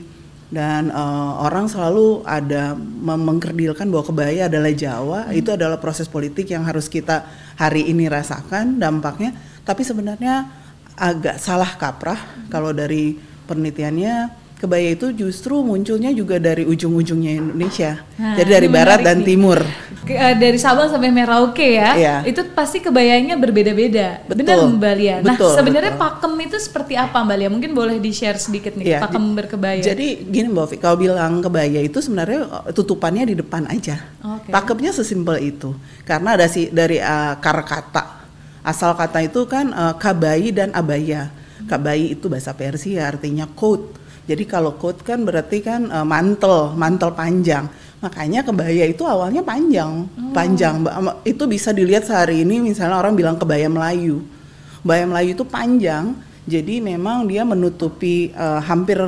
Dan 0.48 0.88
eh, 0.88 1.32
orang 1.44 1.68
selalu 1.68 2.24
ada 2.24 2.72
mengkerdilkan 3.04 3.84
bahwa 3.92 4.04
kebaya 4.08 4.48
adalah 4.48 4.72
Jawa, 4.72 5.20
itu 5.32 5.52
adalah 5.52 5.76
proses 5.76 6.08
politik 6.08 6.48
yang 6.48 6.64
harus 6.64 6.88
kita 6.88 7.26
hari 7.58 7.84
ini 7.90 8.08
rasakan 8.08 8.80
dampaknya. 8.80 9.36
Tapi 9.66 9.84
sebenarnya 9.84 10.48
agak 10.98 11.38
salah 11.38 11.78
kaprah 11.78 12.18
kalau 12.50 12.74
dari 12.74 13.14
penelitiannya 13.46 14.34
kebaya 14.58 14.90
itu 14.90 15.14
justru 15.14 15.62
munculnya 15.62 16.10
juga 16.10 16.42
dari 16.42 16.66
ujung-ujungnya 16.66 17.38
Indonesia. 17.38 18.02
Nah, 18.18 18.34
Jadi 18.34 18.50
dari 18.50 18.66
barat 18.66 19.06
dan 19.06 19.22
nih. 19.22 19.26
timur. 19.30 19.62
Ke- 20.02 20.18
eh, 20.18 20.34
dari 20.34 20.58
Sabang 20.58 20.90
sampai 20.90 21.14
Merauke 21.14 21.78
ya, 21.78 21.94
Iya. 21.94 22.16
itu 22.26 22.42
pasti 22.58 22.82
kebayanya 22.82 23.38
berbeda-beda. 23.38 24.26
Betul. 24.26 24.42
Benar 24.42 24.58
Mbak 24.74 24.94
Lia. 24.98 25.16
Nah 25.22 25.38
Betul, 25.38 25.54
sebenarnya 25.54 25.94
betul. 25.94 26.02
pakem 26.10 26.32
itu 26.42 26.56
seperti 26.58 26.98
apa 26.98 27.22
Mbak 27.22 27.36
Lia? 27.38 27.48
Mungkin 27.54 27.70
boleh 27.70 28.02
di 28.02 28.10
share 28.10 28.34
sedikit 28.34 28.74
nih 28.74 28.98
Iya, 28.98 28.98
pakem 28.98 29.22
berkebaya. 29.38 29.78
Jadi 29.78 30.26
gini 30.26 30.50
Mbak 30.50 30.64
Ovi, 30.66 30.76
kalau 30.82 30.96
bilang 30.98 31.38
kebaya 31.38 31.78
itu 31.78 32.02
sebenarnya 32.02 32.40
uh, 32.42 32.74
tutupannya 32.74 33.30
di 33.30 33.38
depan 33.38 33.62
aja. 33.70 33.94
Oke. 34.26 34.50
Pakemnya 34.50 34.90
sesimpel 34.90 35.38
itu. 35.38 35.70
Karena 36.02 36.34
ada 36.34 36.50
sih 36.50 36.66
dari 36.66 36.98
uh, 36.98 37.38
kar 37.38 37.62
kata. 37.62 38.17
Asal 38.68 38.92
kata 38.92 39.24
itu 39.24 39.48
kan 39.48 39.72
uh, 39.72 39.96
kabai 39.96 40.52
dan 40.52 40.76
abaya. 40.76 41.32
Kabai 41.64 42.12
itu 42.12 42.28
bahasa 42.28 42.52
Persia 42.52 43.08
artinya 43.08 43.48
coat. 43.48 43.96
Jadi 44.28 44.44
kalau 44.44 44.76
coat 44.76 45.00
kan 45.00 45.24
berarti 45.24 45.64
kan 45.64 45.88
uh, 45.88 46.04
mantel, 46.04 46.76
mantel 46.76 47.16
panjang. 47.16 47.64
Makanya 48.04 48.44
kebaya 48.44 48.84
itu 48.84 49.08
awalnya 49.08 49.40
panjang, 49.40 50.04
panjang. 50.36 50.84
Mbak. 50.84 51.24
Itu 51.24 51.48
bisa 51.48 51.72
dilihat 51.72 52.04
sehari 52.06 52.44
ini 52.44 52.60
misalnya 52.60 53.00
orang 53.00 53.16
bilang 53.16 53.40
kebaya 53.40 53.66
Melayu. 53.72 54.20
Kebaya 54.84 55.04
Melayu 55.08 55.34
itu 55.34 55.42
panjang, 55.48 56.14
jadi 56.46 56.78
memang 56.78 57.26
dia 57.26 57.42
menutupi 57.42 58.30
uh, 58.36 58.60
hampir 58.62 59.00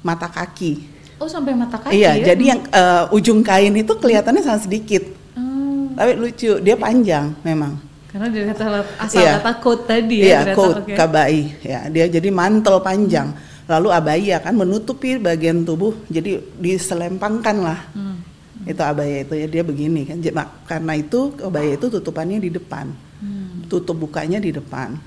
mata 0.00 0.30
kaki. 0.30 0.96
oh 1.18 1.26
sampai 1.26 1.50
mata 1.50 1.74
kaki 1.82 1.98
iya, 1.98 2.14
ya? 2.14 2.30
jadi 2.30 2.44
yang 2.54 2.60
uh, 2.70 3.10
ujung 3.10 3.42
kain 3.42 3.74
itu 3.74 3.90
kelihatannya 3.98 4.38
sangat 4.38 4.70
sedikit, 4.70 5.02
Hmm, 5.34 5.98
tapi 5.98 6.14
lucu, 6.14 6.62
dia 6.62 6.78
panjang 6.78 7.34
memang. 7.42 7.87
Karena 8.18 8.34
dari 8.34 8.46
kata 8.50 8.64
asal 8.98 9.22
Iya. 9.22 9.32
kata 9.38 9.50
coat 9.62 9.80
tadi 9.86 10.16
ya. 10.18 10.26
Iya, 10.26 10.38
ternyata, 10.42 10.58
coat 10.58 10.76
oke. 10.82 10.92
kabai, 10.98 11.38
ya 11.62 11.80
dia 11.86 12.06
jadi 12.10 12.28
mantel 12.34 12.76
panjang. 12.82 13.28
Lalu 13.70 13.88
abaya 13.94 14.36
kan 14.42 14.58
menutupi 14.58 15.22
bagian 15.22 15.62
tubuh, 15.62 15.94
jadi 16.10 16.42
diselempangkan 16.58 17.56
lah. 17.62 17.80
Hmm. 17.94 18.18
Itu 18.66 18.82
abaya 18.82 19.22
itu 19.22 19.38
ya 19.38 19.46
dia 19.46 19.62
begini 19.62 20.02
kan. 20.02 20.18
Karena 20.66 20.98
itu 20.98 21.30
kebaya 21.38 21.78
itu 21.78 21.86
tutupannya 21.86 22.42
di 22.42 22.50
depan, 22.50 22.90
Hmm. 23.22 23.70
tutup 23.70 23.94
bukanya 23.94 24.42
di 24.42 24.50
depan. 24.50 24.98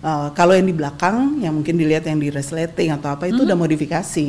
Uh, 0.00 0.28
kalau 0.32 0.52
yang 0.52 0.68
di 0.68 0.76
belakang, 0.76 1.40
yang 1.40 1.56
mungkin 1.56 1.76
dilihat 1.76 2.04
yang 2.04 2.20
di 2.20 2.28
resleting 2.28 2.92
atau 2.92 3.12
apa 3.12 3.24
itu 3.24 3.40
udah 3.40 3.56
modifikasi. 3.56 4.28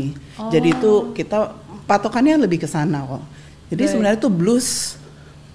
Jadi 0.51 0.67
itu 0.71 1.11
kita 1.11 1.51
patokannya 1.83 2.47
lebih 2.47 2.63
ke 2.63 2.67
sana 2.67 3.03
kok. 3.03 3.23
Jadi 3.75 3.83
Baik. 3.83 3.91
sebenarnya 3.91 4.17
itu 4.19 4.29
blues 4.31 4.95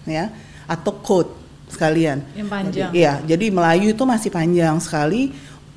ya 0.05 0.29
atau 0.69 0.93
coat 1.01 1.40
sekalian. 1.71 2.19
Yang 2.35 2.49
panjang. 2.51 2.91
Iya, 2.91 3.13
jadi 3.25 3.47
Melayu 3.49 3.95
itu 3.95 4.03
masih 4.03 4.29
panjang 4.29 4.77
sekali. 4.83 5.31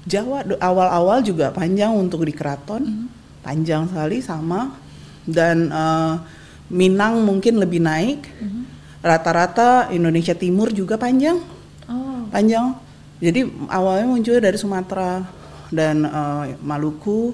Jawa 0.03 0.43
awal-awal 0.59 1.23
juga 1.23 1.47
panjang 1.50 1.95
untuk 1.95 2.27
di 2.27 2.33
keraton, 2.35 2.83
Mhm. 2.83 3.05
panjang 3.39 3.88
sekali 3.88 4.19
sama. 4.19 4.73
Dan 5.23 5.69
eh, 5.71 6.15
Minang 6.73 7.21
mungkin 7.21 7.62
lebih 7.62 7.79
naik. 7.79 8.25
Mhm. 8.41 8.62
Rata-rata 9.03 9.91
Indonesia 9.91 10.33
Timur 10.33 10.71
juga 10.71 10.95
panjang, 10.95 11.38
Oh, 11.85 12.23
panjang. 12.31 12.73
Jadi 13.19 13.45
awalnya 13.67 14.07
muncul 14.07 14.39
dari 14.39 14.57
Sumatera 14.57 15.23
dan 15.69 16.03
eh, 16.03 16.43
Maluku. 16.59 17.31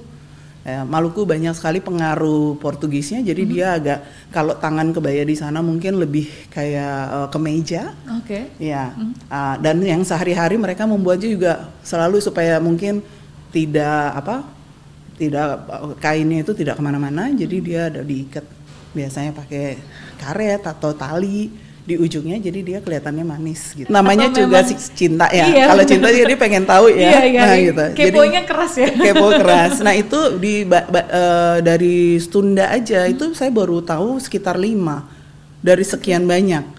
Ya, 0.70 0.86
Maluku 0.86 1.26
banyak 1.26 1.58
sekali 1.58 1.82
pengaruh 1.82 2.54
Portugisnya, 2.62 3.26
jadi 3.26 3.42
Mhm. 3.42 3.50
dia 3.50 3.68
agak 3.74 4.00
kalau 4.30 4.54
tangan 4.54 4.94
kebaya 4.94 5.26
di 5.26 5.34
sana 5.34 5.66
mungkin 5.66 5.98
lebih 5.98 6.30
kayak 6.54 6.98
eh, 7.10 7.28
kemeja. 7.34 7.98
oke. 8.22 8.40
Ya, 8.62 8.94
ah, 9.28 9.58
dan 9.58 9.82
yang 9.82 10.06
sehari-hari 10.06 10.62
mereka 10.62 10.86
membuatnya 10.86 11.30
juga 11.30 11.54
selalu 11.82 12.22
supaya 12.22 12.62
mungkin 12.62 13.02
tidak 13.50 14.14
apa, 14.14 14.46
tidak 15.18 15.66
kainnya 15.98 16.46
itu 16.46 16.54
tidak 16.54 16.78
ke 16.78 16.84
mana-mana, 16.86 17.34
jadi 17.34 17.58
dia 17.60 17.82
ada 17.90 18.06
diikat 18.06 18.46
biasanya 18.90 19.34
pakai 19.34 19.78
karet 20.18 20.62
atau 20.64 20.94
tali 20.94 21.50
di 21.90 21.98
ujungnya, 21.98 22.38
jadi 22.38 22.60
dia 22.62 22.78
kelihatannya 22.80 23.26
manis 23.26 23.74
gitu. 23.74 23.90
Namanya 23.90 24.30
Atau 24.30 24.46
juga 24.46 24.62
memang- 24.62 24.70
si 24.70 24.94
cinta 24.94 25.26
ya. 25.28 25.44
Iya, 25.44 25.66
Kalau 25.66 25.84
cinta 25.84 26.08
jadi 26.08 26.34
pengen 26.36 26.64
tahu 26.64 26.86
ya. 26.88 27.10
Iya, 27.10 27.22
iya. 27.26 27.42
Nah, 27.42 27.56
gitu. 27.58 27.84
Keponya 27.98 28.42
keras 28.46 28.74
ya. 28.78 28.90
Kepo 28.94 29.28
keras. 29.42 29.82
Nah 29.82 29.94
itu 29.94 30.20
di 30.38 30.62
ba- 30.64 30.86
ba- 30.86 31.10
eh, 31.10 31.58
dari 31.60 31.98
Stunda 32.18 32.70
aja 32.70 33.04
Hmm. 33.04 33.12
itu 33.12 33.26
saya 33.34 33.50
baru 33.50 33.82
tahu 33.82 34.16
sekitar 34.18 34.56
lima 34.56 35.10
dari 35.60 35.82
sekian 35.82 36.24
banyak. 36.24 36.78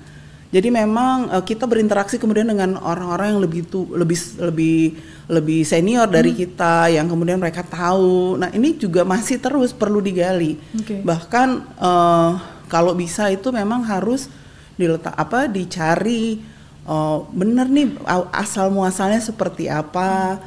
Jadi 0.50 0.66
memang 0.68 1.26
eh, 1.28 1.42
kita 1.44 1.66
berinteraksi 1.66 2.14
kemudian 2.14 2.46
dengan 2.46 2.74
orang-orang 2.76 3.34
yang 3.34 3.40
lebih 3.40 3.66
tu, 3.66 3.90
lebih 3.90 4.14
lebih 4.38 4.78
lebih 5.26 5.60
senior 5.62 6.06
Hmm. 6.06 6.14
dari 6.14 6.32
kita 6.32 6.86
yang 6.88 7.06
kemudian 7.06 7.36
mereka 7.36 7.62
tahu. 7.62 8.34
Nah 8.36 8.50
ini 8.50 8.74
juga 8.74 9.02
masih 9.02 9.38
terus 9.38 9.70
perlu 9.70 9.98
digali. 9.98 10.54
Oke. 10.72 11.02
Bahkan 11.02 11.48
eh, 11.76 12.30
kalau 12.66 12.94
bisa 12.94 13.26
itu 13.26 13.50
memang 13.50 13.82
harus 13.82 14.30
diletak 14.80 15.12
apa 15.12 15.44
dicari 15.46 16.40
oh, 16.84 17.28
bener 17.30 17.68
nih 17.68 18.00
asal 18.32 18.68
muasalnya 18.68 19.20
seperti 19.20 19.68
apa 19.68 20.40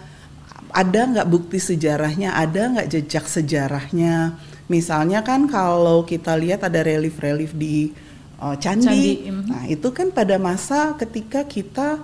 ada 0.74 1.02
nggak 1.06 1.30
bukti 1.30 1.62
sejarahnya 1.62 2.34
ada 2.34 2.74
nggak 2.74 2.88
jejak 2.90 3.26
sejarahnya 3.26 4.34
misalnya 4.66 5.22
kan 5.22 5.46
kalau 5.46 6.02
kita 6.02 6.34
lihat 6.34 6.66
ada 6.66 6.82
relief-relief 6.82 7.54
di 7.54 7.94
uh, 8.42 8.58
candi, 8.58 8.90
Candi, 8.90 9.30
mhm. 9.30 9.44
nah 9.46 9.64
itu 9.68 9.88
kan 9.90 10.10
pada 10.10 10.42
masa 10.42 10.98
ketika 10.98 11.46
kita 11.46 12.02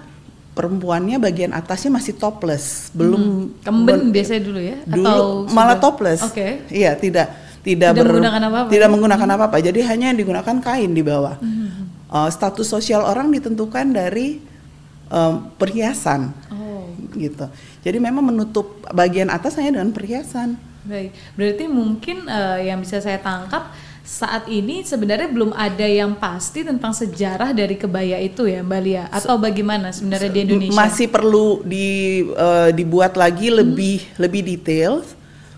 perempuannya 0.54 1.18
bagian 1.18 1.50
atasnya 1.50 1.90
masih 1.90 2.14
topless 2.14 2.92
belum 2.92 3.56
Kemben 3.64 4.12
ber- 4.12 4.12
biasanya 4.12 4.42
dulu 4.44 4.60
ya? 4.60 4.78
dulu 4.84 5.08
Atau 5.08 5.20
malah 5.50 5.74
sudah- 5.74 5.82
topless 5.82 6.20
Oke. 6.22 6.48
iya 6.70 6.94
tidak 6.94 7.32
tidak, 7.60 7.92
Tidak 7.92 8.06
menggunakan 8.06 8.42
apa-apa 8.46 8.70
tidak 8.70 8.90
menggunakan 8.90 9.30
apa-apa 9.34 9.58
jadi 9.62 9.80
hanya 9.88 10.06
yang 10.12 10.20
digunakan 10.20 10.56
kain 10.60 10.92
di 10.92 11.02
bawah 11.02 11.36
Mhm. 11.40 11.79
Uh, 12.10 12.26
status 12.34 12.66
sosial 12.66 13.06
orang 13.06 13.30
ditentukan 13.30 13.94
dari 13.94 14.42
um, 15.14 15.50
perhiasan 15.62 16.34
Oh, 16.50 16.90
gitu. 17.18 17.46
Jadi 17.86 17.98
memang 17.98 18.26
menutup 18.26 18.82
bagian 18.94 19.30
atas 19.30 19.58
hanya 19.58 19.82
dengan 19.82 19.94
perhiasan. 19.94 20.58
baik. 20.80 21.12
Berarti 21.36 21.66
mungkin 21.70 22.26
eh, 22.26 22.72
yang 22.72 22.82
bisa 22.82 23.04
saya 23.04 23.20
tangkap 23.20 23.70
saat 24.02 24.50
ini 24.50 24.82
sebenarnya 24.82 25.30
belum 25.30 25.54
ada 25.54 25.86
yang 25.86 26.18
pasti 26.18 26.66
tentang 26.66 26.96
sejarah 26.98 27.54
dari 27.54 27.78
kebaya 27.78 28.18
itu 28.18 28.50
ya 28.50 28.66
Mbak 28.66 28.82
Lia 28.82 29.06
atau 29.14 29.38
bagaimana 29.38 29.94
sebenarnya 29.94 30.32
di 30.34 30.40
Indonesia? 30.50 30.74
Hmm. 30.74 30.82
Masih 30.82 31.08
perlu 31.14 31.62
di, 31.62 31.88
uh, 32.34 32.74
dibuat 32.74 33.14
lagi 33.14 33.54
lebih 33.54 34.02
lebih 34.18 34.42
detail 34.42 35.06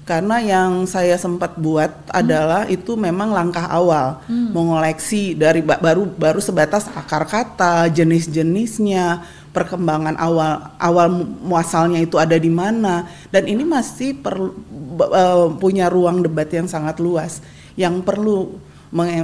karena 0.01 0.41
yang 0.41 0.89
saya 0.89 1.13
sempat 1.15 1.55
buat 1.55 1.91
Hmm. 2.10 2.20
adalah 2.25 2.62
itu 2.65 2.98
memang 2.98 3.29
langkah 3.29 3.70
awal. 3.70 4.20
Mengoleksi 4.27 5.38
dari 5.38 5.62
ba- 5.62 5.77
baru 5.77 6.10
baru 6.10 6.41
sebatas 6.41 6.89
akar 6.91 7.24
kata, 7.24 7.86
jenis-jenisnya, 7.88 9.22
perkembangan 9.51 10.17
awal 10.17 10.74
awal 10.79 11.08
mu- 11.12 11.29
muasalnya 11.53 12.01
itu 12.01 12.17
ada 12.17 12.36
di 12.36 12.50
mana. 12.50 13.05
Dan 13.29 13.46
ini 13.46 13.62
masih 13.62 14.17
perlu 14.17 14.51
eh, 15.01 15.48
punya 15.58 15.88
ruang 15.88 16.25
debat 16.25 16.50
yang 16.50 16.65
sangat 16.65 16.98
luas. 16.98 17.39
Yang 17.77 18.01
perlu 18.03 18.58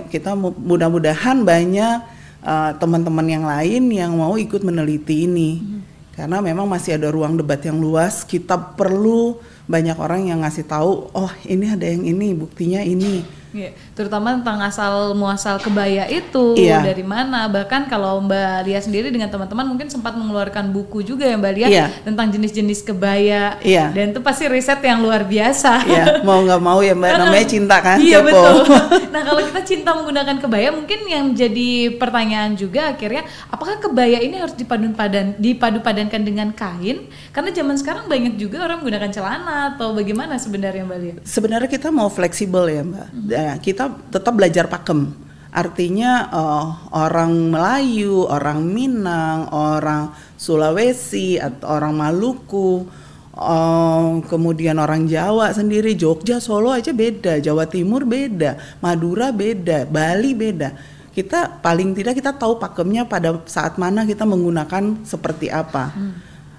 kita 0.07 0.31
mu- 0.33 0.55
mudah-mudahan 0.55 1.43
banyak 1.43 1.97
eh, 2.37 2.71
teman-teman 2.77 3.27
yang 3.27 3.43
lain 3.43 3.89
yang 3.89 4.13
mau 4.13 4.37
ikut 4.37 4.61
meneliti 4.61 5.25
ini. 5.25 5.83
Karena 6.13 6.41
memang 6.41 6.65
masih 6.65 6.97
ada 6.97 7.13
ruang 7.13 7.37
debat 7.37 7.61
yang 7.61 7.77
luas. 7.77 8.25
Kita 8.25 8.57
perlu 8.57 9.37
banyak 9.67 9.99
orang 9.99 10.31
yang 10.31 10.39
ngasih 10.41 10.63
tahu 10.63 11.11
oh 11.11 11.31
ini 11.43 11.65
ada 11.67 11.83
yang 11.83 12.07
ini 12.07 12.31
buktinya 12.31 12.79
ini 12.79 13.27
Iya, 13.57 13.73
terutama 13.97 14.37
tentang 14.37 14.61
asal 14.61 15.17
muasal 15.17 15.57
kebaya 15.57 16.05
itu 16.05 16.53
Iya. 16.53 16.85
dari 16.85 17.01
mana. 17.01 17.49
Bahkan 17.49 17.89
kalau 17.89 18.21
Mbak 18.21 18.69
Lia 18.69 18.77
sendiri 18.77 19.09
dengan 19.09 19.33
teman-teman 19.33 19.65
mungkin 19.65 19.89
sempat 19.89 20.13
mengeluarkan 20.13 20.69
buku 20.69 21.01
juga 21.01 21.25
ya 21.25 21.33
Mbak 21.41 21.53
Lia 21.57 21.67
Iya. 21.67 21.85
tentang 22.05 22.29
jenis-jenis 22.29 22.85
kebaya. 22.85 23.57
Iya. 23.65 23.89
Dan 23.97 24.13
itu 24.13 24.21
pasti 24.21 24.45
riset 24.45 24.77
yang 24.85 25.01
luar 25.01 25.25
biasa. 25.25 25.73
ya 25.89 26.05
mau 26.21 26.45
nggak 26.45 26.61
mau 26.61 26.79
ya 26.85 26.93
mbak 26.93 27.09
namanya 27.17 27.47
cinta 27.47 27.81
kan 27.81 27.97
Iya 27.97 28.21
kepo. 28.21 28.29
betul. 28.29 28.55
Nah 29.17 29.21
kalau 29.25 29.41
kita 29.41 29.61
cinta 29.65 29.89
menggunakan 29.97 30.37
kebaya, 30.37 30.69
mungkin 30.69 30.99
yang 31.09 31.33
jadi 31.33 31.97
pertanyaan 31.97 32.53
juga 32.53 32.93
akhirnya, 32.93 33.25
apakah 33.49 33.81
kebaya 33.81 34.21
ini 34.21 34.37
harus 34.37 34.53
dipadu 34.53 34.93
padan 34.93 35.33
dipadu 35.39 35.81
padankan 35.81 36.21
dengan 36.21 36.53
kain? 36.53 37.09
Karena 37.33 37.49
zaman 37.49 37.73
sekarang 37.73 38.05
banyak 38.05 38.37
juga 38.37 38.61
orang 38.61 38.85
menggunakan 38.85 39.09
celana 39.09 39.73
atau 39.73 39.97
bagaimana 39.97 40.37
sebenarnya 40.37 40.85
Mbak 40.85 40.99
Lia? 41.01 41.15
sebenarnya 41.25 41.65
kita 41.65 41.89
mau 41.89 42.05
fleksibel 42.07 42.67
ya 42.67 42.83
mbak 42.83 43.07
Ya, 43.47 43.55
kita 43.55 43.95
tetap 44.11 44.35
belajar 44.35 44.67
pakem. 44.67 45.15
Artinya 45.55 46.27
eh, 46.27 46.65
orang 46.91 47.47
Melayu 47.47 48.27
orang 48.27 48.59
Minang 48.67 49.47
orang 49.55 50.11
Sulawesi 50.35 51.39
atau 51.39 51.79
orang 51.79 51.95
Maluku 51.95 52.83
eh, 53.31 54.07
kemudian 54.27 54.75
orang 54.83 55.07
Jawa 55.07 55.55
sendiri 55.55 55.95
Jogja 55.95 56.43
Solo 56.43 56.75
aja 56.75 56.91
beda 56.91 57.39
Jawa 57.39 57.63
Timur 57.71 58.03
beda 58.03 58.59
Madura 58.83 59.31
beda 59.31 59.87
Bali 59.87 60.35
beda. 60.35 60.75
Kita 61.15 61.63
paling 61.63 61.95
tidak 61.95 62.19
kita 62.19 62.35
tahu 62.35 62.59
pakemnya 62.59 63.07
pada 63.07 63.41
saat 63.47 63.79
mana 63.79 64.03
kita 64.03 64.27
menggunakan 64.27 65.07
seperti 65.07 65.47
apa. 65.47 65.95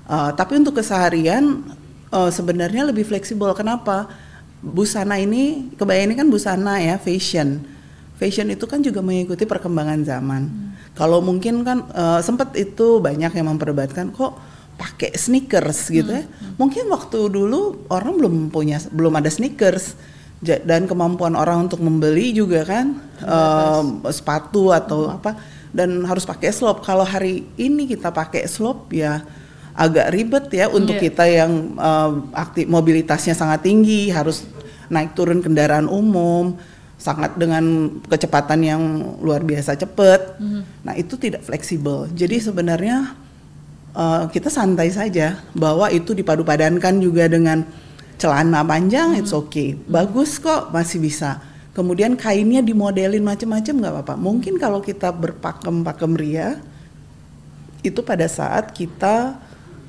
Eh, 0.09 0.31
tapi 0.33 0.57
untuk 0.57 0.81
keseharian 0.81 1.61
eh, 2.09 2.31
sebenarnya 2.33 2.89
lebih 2.89 3.05
fleksibel. 3.05 3.53
Kenapa 3.53 4.09
busana 4.63 5.19
ini 5.19 5.73
kebaya 5.79 6.03
ini 6.03 6.19
kan 6.19 6.27
busana 6.27 6.83
ya 6.83 6.99
fashion 6.99 7.63
fashion 8.19 8.51
itu 8.51 8.67
kan 8.67 8.83
juga 8.83 8.99
mengikuti 8.99 9.47
perkembangan 9.47 10.03
zaman 10.03 10.43
hmm. 10.51 10.95
kalau 10.99 11.23
mungkin 11.23 11.63
kan 11.63 11.87
uh, 11.95 12.19
sempat 12.19 12.55
itu 12.59 12.99
banyak 12.99 13.31
yang 13.31 13.47
memperdebatkan 13.55 14.11
kok 14.11 14.35
pakai 14.79 15.11
sneakers 15.19 15.91
gitu 15.91 16.07
ya. 16.07 16.23
Hmm. 16.23 16.55
Mungkin 16.55 16.87
waktu 16.89 17.19
dulu 17.29 17.91
orang 17.91 18.15
belum 18.15 18.35
punya 18.55 18.79
belum 18.95 19.19
ada 19.19 19.27
sneakers 19.27 19.99
dan 20.39 20.87
kemampuan 20.87 21.35
orang 21.35 21.67
untuk 21.67 21.83
membeli 21.83 22.31
juga 22.31 22.63
kan 22.63 22.95
um, 23.27 24.07
sepatu 24.07 24.71
atau 24.71 25.11
hmm. 25.11 25.17
apa 25.19 25.31
dan 25.75 25.91
harus 26.07 26.23
pakai 26.23 26.55
slop. 26.55 26.87
Kalau 26.87 27.03
hari 27.03 27.43
ini 27.59 27.91
kita 27.91 28.15
pakai 28.15 28.47
slop 28.47 28.95
ya 28.95 29.27
agak 29.79 30.11
ribet 30.11 30.51
ya 30.51 30.67
untuk 30.67 30.99
yeah. 30.99 31.05
kita 31.07 31.25
yang 31.31 31.79
um, 31.79 32.35
aktif 32.35 32.67
mobilitasnya 32.67 33.39
sangat 33.39 33.63
tinggi 33.63 34.11
harus 34.11 34.43
naik 34.91 35.15
turun 35.15 35.39
kendaraan 35.39 35.87
umum 35.87 36.59
sangat 36.99 37.39
dengan 37.39 37.95
kecepatan 38.11 38.59
yang 38.67 38.83
luar 39.23 39.47
biasa 39.47 39.79
cepat. 39.79 40.35
Mm. 40.43 40.63
Nah, 40.83 40.95
itu 40.99 41.15
tidak 41.15 41.47
fleksibel. 41.47 42.11
Jadi 42.11 42.43
sebenarnya 42.43 43.15
uh, 43.95 44.27
kita 44.27 44.51
santai 44.51 44.91
saja 44.91 45.39
bahwa 45.55 45.87
itu 45.95 46.11
dipadu-padankan 46.11 46.99
juga 46.99 47.31
dengan 47.31 47.63
celana 48.19 48.67
panjang 48.67 49.15
hmm. 49.15 49.21
it's 49.23 49.31
okay 49.31 49.79
bagus 49.87 50.43
kok 50.43 50.75
masih 50.75 50.99
bisa 50.99 51.39
kemudian 51.73 52.19
kainnya 52.19 52.59
dimodelin 52.59 53.23
macam-macam 53.23 53.75
nggak 53.79 53.93
apa-apa 53.95 54.15
mungkin 54.19 54.59
kalau 54.59 54.83
kita 54.83 55.15
berpakem-pakem 55.15 56.13
ria 56.19 56.59
itu 57.87 58.03
pada 58.03 58.27
saat 58.27 58.75
kita 58.75 59.39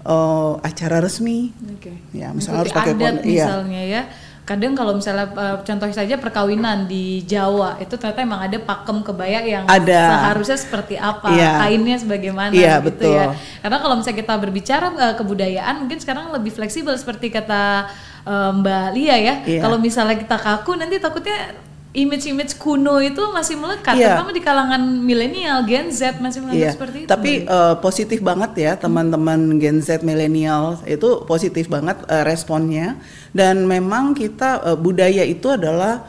uh, 0.05 0.59
acara 0.63 1.03
resmi 1.03 1.51
okay. 1.75 1.95
ya 2.15 2.31
misalnya 2.31 2.67
harus 2.67 2.75
pakai 2.75 2.93
adat 2.95 3.15
iya. 3.23 3.45
misalnya 3.45 3.81
ya 3.83 4.01
kadang 4.47 4.73
kalau 4.73 4.97
misalnya 4.97 5.29
uh, 5.37 5.61
contoh 5.61 5.85
saja 5.93 6.17
perkawinan 6.17 6.89
di 6.89 7.21
Jawa 7.21 7.77
itu 7.77 7.93
ternyata 8.01 8.25
emang 8.25 8.41
ada 8.41 8.57
pakem 8.57 9.05
kebaya 9.05 9.45
yang 9.45 9.69
ada. 9.69 10.01
seharusnya 10.09 10.57
seperti 10.57 10.95
apa 10.97 11.29
yeah. 11.37 11.61
kainnya 11.61 12.01
sebagaimana 12.01 12.53
yeah, 12.57 12.81
gitu 12.81 13.05
betul. 13.05 13.13
ya 13.13 13.37
karena 13.61 13.77
kalau 13.77 13.95
misalnya 14.01 14.17
kita 14.25 14.33
berbicara 14.41 14.85
uh, 14.89 15.15
kebudayaan 15.21 15.85
mungkin 15.85 16.01
sekarang 16.01 16.33
lebih 16.33 16.49
fleksibel 16.49 16.93
seperti 16.97 17.29
kata 17.29 17.89
Mbak 18.29 18.87
Lia 18.93 19.17
ya 19.17 19.35
yeah. 19.41 19.61
kalau 19.63 19.81
misalnya 19.81 20.17
kita 20.17 20.37
kaku 20.37 20.77
nanti 20.77 21.01
takutnya 21.01 21.68
image-image 21.89 22.61
kuno 22.61 23.01
itu 23.01 23.17
masih 23.33 23.57
melekat, 23.57 23.97
yeah. 23.97 24.13
terutama 24.13 24.29
di 24.29 24.43
kalangan 24.45 24.81
milenial, 25.01 25.65
Gen 25.65 25.89
Z 25.89 26.21
masih 26.21 26.45
melekat 26.45 26.61
yeah. 26.69 26.73
seperti 26.77 26.97
itu. 27.01 27.09
Tapi 27.09 27.31
uh, 27.49 27.81
positif 27.81 28.21
banget 28.21 28.51
ya 28.61 28.71
teman-teman 28.77 29.57
Gen 29.57 29.81
Z 29.81 30.05
milenial 30.05 30.77
itu 30.85 31.25
positif 31.25 31.65
banget 31.65 31.97
uh, 32.05 32.21
responnya 32.21 32.93
dan 33.33 33.65
memang 33.65 34.13
kita 34.13 34.61
uh, 34.61 34.77
budaya 34.77 35.25
itu 35.25 35.49
adalah 35.49 36.05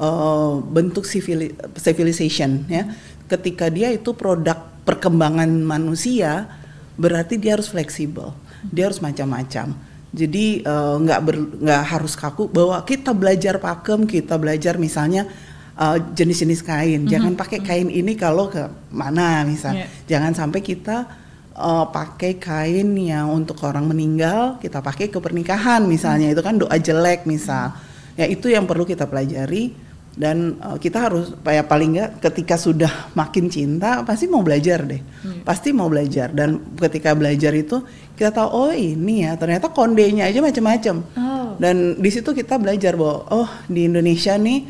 uh, 0.00 0.64
bentuk 0.64 1.04
civil 1.04 1.52
civilization 1.76 2.64
ya. 2.64 2.88
Ketika 3.28 3.68
dia 3.68 3.92
itu 3.92 4.16
produk 4.16 4.56
perkembangan 4.88 5.52
manusia, 5.60 6.48
berarti 6.96 7.36
dia 7.36 7.60
harus 7.60 7.68
fleksibel, 7.68 8.32
dia 8.72 8.88
harus 8.88 9.04
macam-macam 9.04 9.76
jadi 10.08 10.64
eh, 10.64 10.94
nggak 11.04 11.20
uh, 11.20 11.44
nggak 11.60 11.82
harus 11.84 12.16
kaku 12.16 12.48
bahwa 12.48 12.80
kita 12.80 13.12
belajar 13.12 13.60
pakem, 13.60 14.08
kita 14.08 14.40
belajar 14.40 14.80
misalnya 14.80 15.28
uh, 15.76 16.00
jenis-jenis 16.00 16.64
kain. 16.64 17.04
Mm-hmm. 17.04 17.12
Jangan 17.12 17.32
pakai 17.36 17.58
mm-hmm. 17.60 17.68
kain 17.68 17.88
ini 17.92 18.12
kalau 18.16 18.48
ke 18.48 18.64
mana 18.88 19.44
misal. 19.44 19.76
Yeah. 19.76 19.88
Jangan 20.16 20.32
sampai 20.32 20.64
kita 20.64 21.04
uh, 21.52 21.86
pakai 21.92 22.40
kain 22.40 22.88
yang 22.96 23.28
untuk 23.28 23.60
orang 23.68 23.84
meninggal 23.84 24.56
kita 24.64 24.80
pakai 24.80 25.12
ke 25.12 25.20
pernikahan 25.20 25.84
misalnya. 25.84 26.32
Mm-hmm. 26.32 26.40
Itu 26.40 26.42
kan 26.44 26.54
doa 26.56 26.76
jelek 26.80 27.28
misal. 27.28 27.76
Mm-hmm. 27.76 28.16
Ya 28.18 28.26
itu 28.26 28.46
yang 28.48 28.64
perlu 28.64 28.88
kita 28.88 29.04
pelajari 29.04 29.76
dan 30.18 30.58
uh, 30.58 30.74
kita 30.82 30.98
harus 30.98 31.30
ya 31.46 31.62
paling 31.62 31.94
nggak 31.94 32.10
ketika 32.18 32.58
sudah 32.58 32.90
makin 33.14 33.46
cinta 33.46 34.02
pasti 34.02 34.26
mau 34.26 34.42
belajar 34.42 34.82
deh 34.82 34.98
hmm. 34.98 35.46
pasti 35.46 35.70
mau 35.70 35.86
belajar 35.86 36.34
dan 36.34 36.58
ketika 36.74 37.14
belajar 37.14 37.54
itu 37.54 37.86
kita 38.18 38.34
tahu 38.34 38.48
oh 38.50 38.72
ini 38.74 39.22
ya 39.22 39.38
ternyata 39.38 39.70
kondenya 39.70 40.26
aja 40.26 40.42
macam-macam 40.42 41.06
oh. 41.14 41.54
dan 41.62 41.94
di 42.02 42.10
situ 42.10 42.34
kita 42.34 42.58
belajar 42.58 42.98
bahwa 42.98 43.30
oh 43.30 43.50
di 43.70 43.86
Indonesia 43.86 44.34
nih 44.34 44.66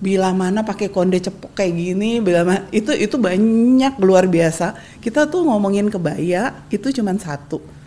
bila 0.00 0.32
mana 0.32 0.60
pakai 0.64 0.92
konde 0.92 1.20
cepok 1.20 1.56
kayak 1.56 1.76
gini 1.76 2.20
bila 2.20 2.44
mana, 2.44 2.64
itu 2.72 2.92
itu 2.92 3.16
banyak 3.16 3.96
luar 4.00 4.28
biasa 4.28 4.76
kita 5.00 5.28
tuh 5.28 5.44
ngomongin 5.48 5.88
kebaya 5.88 6.68
itu 6.68 6.92
cuma 6.92 7.16
satu. 7.16 7.79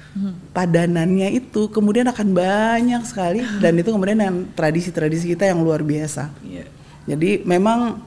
Padanannya 0.54 1.34
itu 1.34 1.70
kemudian 1.74 2.06
akan 2.06 2.38
banyak 2.38 3.02
sekali 3.06 3.42
dan 3.58 3.74
itu 3.78 3.90
kemudian 3.90 4.20
yang 4.22 4.36
tradisi-tradisi 4.54 5.34
kita 5.34 5.50
yang 5.50 5.66
luar 5.66 5.82
biasa 5.82 6.30
yeah. 6.46 6.70
jadi 7.10 7.42
memang 7.42 7.98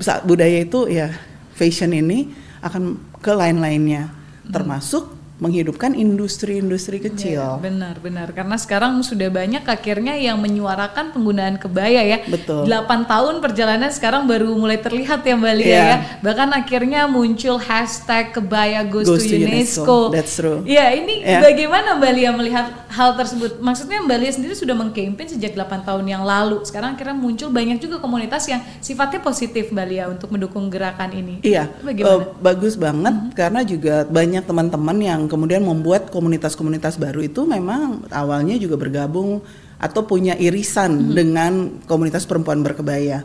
saat 0.00 0.24
budaya 0.28 0.64
itu 0.64 0.88
ya 0.88 1.12
fashion 1.56 1.96
ini 1.96 2.28
akan 2.60 3.00
ke 3.20 3.32
lain-lainnya 3.32 4.12
hmm. 4.12 4.52
termasuk 4.52 5.19
menghidupkan 5.40 5.96
industri-industri 5.96 7.00
kecil. 7.00 7.40
Ya, 7.40 7.56
benar, 7.56 7.96
benar. 7.96 8.28
Karena 8.36 8.60
sekarang 8.60 9.00
sudah 9.00 9.32
banyak 9.32 9.64
akhirnya 9.64 10.12
yang 10.20 10.36
menyuarakan 10.36 11.16
penggunaan 11.16 11.56
kebaya 11.56 12.04
ya. 12.04 12.20
Betul. 12.28 12.68
8 12.68 13.08
tahun 13.08 13.40
perjalanan 13.40 13.88
sekarang 13.88 14.28
baru 14.28 14.52
mulai 14.52 14.76
terlihat 14.76 15.24
ya 15.24 15.34
Mbak 15.40 15.54
Lia 15.56 15.66
yeah. 15.66 15.80
ya. 15.80 15.96
Bahkan 16.20 16.48
akhirnya 16.52 17.08
muncul 17.08 17.56
hashtag 17.56 18.36
kebaya 18.36 18.84
goes, 18.84 19.08
goes 19.08 19.24
to, 19.24 19.32
to 19.32 19.40
UNESCO. 19.40 19.80
UNESCO. 19.80 19.98
That's 20.12 20.36
true. 20.36 20.60
Ya, 20.68 20.92
ini 20.92 21.24
yeah. 21.24 21.40
bagaimana 21.40 21.96
Mbak 21.96 22.12
Lia 22.12 22.30
melihat 22.36 22.66
hal 22.92 23.16
tersebut? 23.16 23.64
Maksudnya 23.64 24.04
Mbak 24.04 24.18
Lia 24.20 24.32
sendiri 24.36 24.52
sudah 24.52 24.76
mengkampanye 24.76 25.40
sejak 25.40 25.56
8 25.56 25.88
tahun 25.88 26.04
yang 26.04 26.22
lalu. 26.22 26.60
Sekarang 26.68 27.00
akhirnya 27.00 27.16
muncul 27.16 27.48
banyak 27.48 27.80
juga 27.80 27.96
komunitas 27.96 28.44
yang 28.44 28.60
sifatnya 28.84 29.24
positif 29.24 29.72
Mbak 29.72 29.86
Lia 29.88 30.04
untuk 30.12 30.28
mendukung 30.28 30.68
gerakan 30.68 31.16
ini. 31.16 31.40
Iya. 31.40 31.72
Bagaimana? 31.80 32.12
Uh, 32.12 32.36
bagus 32.44 32.76
banget 32.76 33.14
mm 33.16 33.24
-hmm. 33.24 33.32
karena 33.32 33.60
juga 33.64 33.94
banyak 34.04 34.44
teman-teman 34.44 34.98
yang 35.00 35.29
kemudian 35.30 35.62
membuat 35.62 36.10
komunitas-komunitas 36.10 36.98
baru 36.98 37.22
itu 37.22 37.46
memang 37.46 38.02
awalnya 38.10 38.58
juga 38.58 38.74
bergabung 38.74 39.38
atau 39.78 40.02
punya 40.04 40.34
irisan 40.34 40.90
hmm. 40.90 41.12
dengan 41.14 41.52
komunitas 41.86 42.26
perempuan 42.26 42.60
berkebaya 42.66 43.22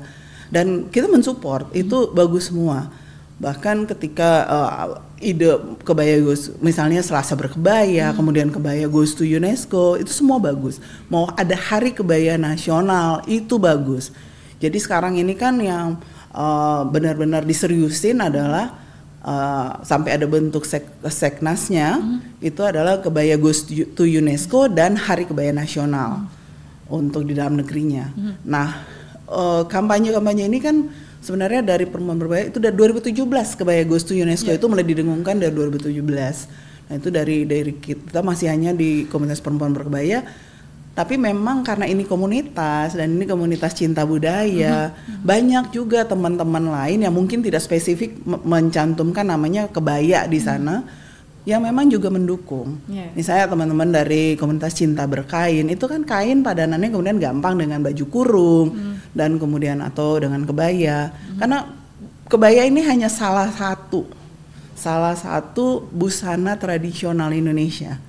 dan 0.53 0.87
kita 0.93 1.09
mensupport 1.09 1.73
hmm. 1.73 1.81
itu 1.81 1.97
bagus 2.13 2.53
semua 2.53 2.93
bahkan 3.35 3.83
ketika 3.83 4.47
uh, 4.47 4.87
ide 5.19 5.59
kebaya 5.83 6.23
goes 6.23 6.55
misalnya 6.63 7.03
Selasa 7.03 7.35
berkebaya 7.35 8.13
hmm. 8.13 8.15
kemudian 8.15 8.47
kebaya 8.53 8.87
goes 8.87 9.11
to 9.11 9.27
UNESCO 9.27 9.99
itu 9.99 10.13
semua 10.13 10.39
bagus 10.39 10.79
mau 11.11 11.27
ada 11.35 11.57
hari 11.57 11.91
kebaya 11.91 12.39
nasional 12.39 13.25
itu 13.27 13.59
bagus 13.59 14.15
jadi 14.63 14.77
sekarang 14.79 15.19
ini 15.19 15.35
kan 15.35 15.59
yang 15.59 15.99
uh, 16.31 16.87
benar-benar 16.87 17.43
diseriusin 17.43 18.23
adalah 18.23 18.84
uh, 19.25 19.81
sampai 19.81 20.15
ada 20.15 20.29
bentuk 20.29 20.63
sek 20.63 20.85
seknasnya 21.01 21.97
hmm. 21.97 22.45
itu 22.45 22.61
adalah 22.61 23.01
kebaya 23.01 23.35
goes 23.35 23.65
to 23.67 24.05
UNESCO 24.05 24.69
dan 24.69 24.95
Hari 24.95 25.25
Kebaya 25.25 25.51
Nasional 25.51 26.23
hmm. 26.23 26.93
untuk 26.93 27.25
di 27.25 27.33
dalam 27.33 27.57
negerinya. 27.57 28.13
Hmm. 28.13 28.37
Nah 28.45 28.85
uh, 29.27 29.65
kampanye-kampanye 29.65 30.45
ini 30.45 30.61
kan 30.61 30.87
sebenarnya 31.25 31.65
dari 31.65 31.89
perempuan 31.89 32.21
berbaya 32.21 32.53
itu 32.53 32.61
dari 32.61 32.77
2017 32.77 33.25
kebaya 33.57 33.81
goes 33.83 34.05
to 34.05 34.13
UNESCO 34.13 34.53
yeah. 34.53 34.61
itu 34.61 34.65
mulai 34.69 34.85
didengungkan 34.85 35.41
dari 35.41 35.51
2017. 35.51 35.97
Nah 36.85 36.93
itu 37.01 37.09
dari 37.09 37.49
dari 37.49 37.73
kita 37.81 38.21
masih 38.21 38.53
hanya 38.53 38.71
di 38.71 39.09
komunitas 39.09 39.41
perempuan 39.41 39.73
berkebaya 39.73 40.21
tapi 40.95 41.19
memang 41.19 41.59
karena 41.59 41.83
ini 41.91 42.07
komunitas 42.07 42.95
dan 42.95 43.19
ini 43.19 43.27
komunitas 43.27 43.75
cinta 43.75 44.07
budaya 44.07 44.95
mm-hmm. 44.95 45.27
banyak 45.27 45.65
juga 45.75 46.07
teman-teman 46.07 46.71
lain 46.71 47.03
yang 47.03 47.11
mungkin 47.11 47.43
tidak 47.43 47.59
spesifik 47.59 48.15
mencantumkan 48.23 49.27
namanya 49.27 49.67
kebaya 49.67 50.23
di 50.23 50.39
mm-hmm. 50.39 50.47
sana 50.47 50.75
mm-hmm. 50.79 51.43
yang 51.51 51.61
memang 51.67 51.91
juga 51.91 52.07
mendukung 52.07 52.79
yeah. 52.87 53.11
misalnya 53.11 53.51
teman-teman 53.51 53.91
dari 53.91 54.39
komunitas 54.39 54.71
cinta 54.71 55.03
berkain 55.03 55.67
itu 55.67 55.83
kan 55.83 56.07
kain 56.07 56.39
padanannya 56.39 56.87
kemudian 56.87 57.19
gampang 57.19 57.59
dengan 57.59 57.83
baju 57.83 58.05
kurung 58.07 58.67
mm-hmm. 58.71 58.95
dan 59.11 59.35
kemudian 59.35 59.83
atau 59.83 60.15
dengan 60.15 60.47
kebaya 60.47 61.11
mm-hmm. 61.11 61.37
karena 61.43 61.59
kebaya 62.31 62.63
ini 62.63 62.79
hanya 62.87 63.11
salah 63.11 63.51
satu 63.51 64.07
salah 64.79 65.19
satu 65.19 65.83
busana 65.91 66.55
tradisional 66.55 67.35
Indonesia 67.35 67.99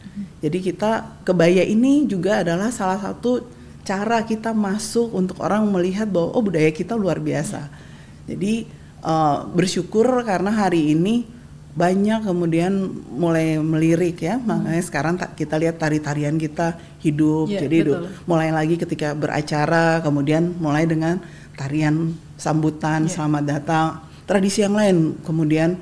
jadi 0.45 0.59
kita 0.61 0.91
kebaya 1.25 1.65
ini 1.65 2.05
juga 2.05 2.45
adalah 2.45 2.69
salah 2.69 3.01
satu 3.01 3.41
cara 3.87 4.27
kita 4.27 4.51
masuk 4.53 5.15
untuk 5.15 5.41
orang 5.41 5.65
melihat 5.71 6.11
bahwa 6.11 6.35
oh 6.37 6.43
budaya 6.45 6.69
kita 6.75 6.99
luar 6.99 7.23
biasa. 7.23 7.71
Jadi 8.27 8.67
uh, 9.01 9.49
bersyukur 9.49 10.05
karena 10.27 10.51
hari 10.53 10.93
ini 10.93 11.25
banyak 11.77 12.25
kemudian 12.25 12.73
mulai 13.13 13.61
melirik 13.61 14.25
ya 14.25 14.41
hmm. 14.41 14.49
makanya 14.49 14.83
sekarang 14.83 15.15
kita 15.37 15.61
lihat 15.61 15.77
tari-tarian 15.77 16.41
kita 16.41 16.73
hidup 17.05 17.53
yeah, 17.53 17.69
jadi 17.69 17.79
betul. 17.85 18.09
mulai 18.25 18.49
lagi 18.49 18.81
ketika 18.81 19.13
beracara 19.13 20.01
kemudian 20.01 20.57
mulai 20.57 20.89
dengan 20.89 21.21
tarian 21.53 22.17
sambutan 22.41 23.05
yeah. 23.05 23.13
selamat 23.13 23.45
datang 23.45 24.01
tradisi 24.25 24.65
yang 24.65 24.73
lain 24.73 25.21
kemudian 25.21 25.77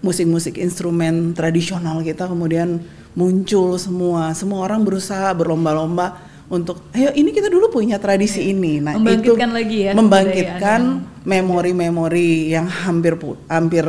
musik-musik 0.00 0.56
instrumen 0.56 1.36
tradisional 1.36 2.00
kita 2.00 2.24
kemudian 2.24 2.80
muncul 3.14 3.78
semua 3.78 4.34
semua 4.34 4.66
orang 4.66 4.82
berusaha 4.82 5.30
berlomba-lomba 5.32 6.18
untuk 6.50 6.82
ayo 6.92 7.08
ini 7.14 7.32
kita 7.32 7.48
dulu 7.48 7.72
punya 7.72 7.96
tradisi 7.96 8.52
ini. 8.52 8.76
Nah, 8.82 8.98
Membangkitkan 9.00 9.48
itu 9.48 9.56
lagi 9.56 9.78
ya 9.80 9.92
membangkitkan 9.96 10.80
memori-memori 11.24 12.52
yang 12.52 12.66
hampir 12.68 13.16
hampir 13.48 13.86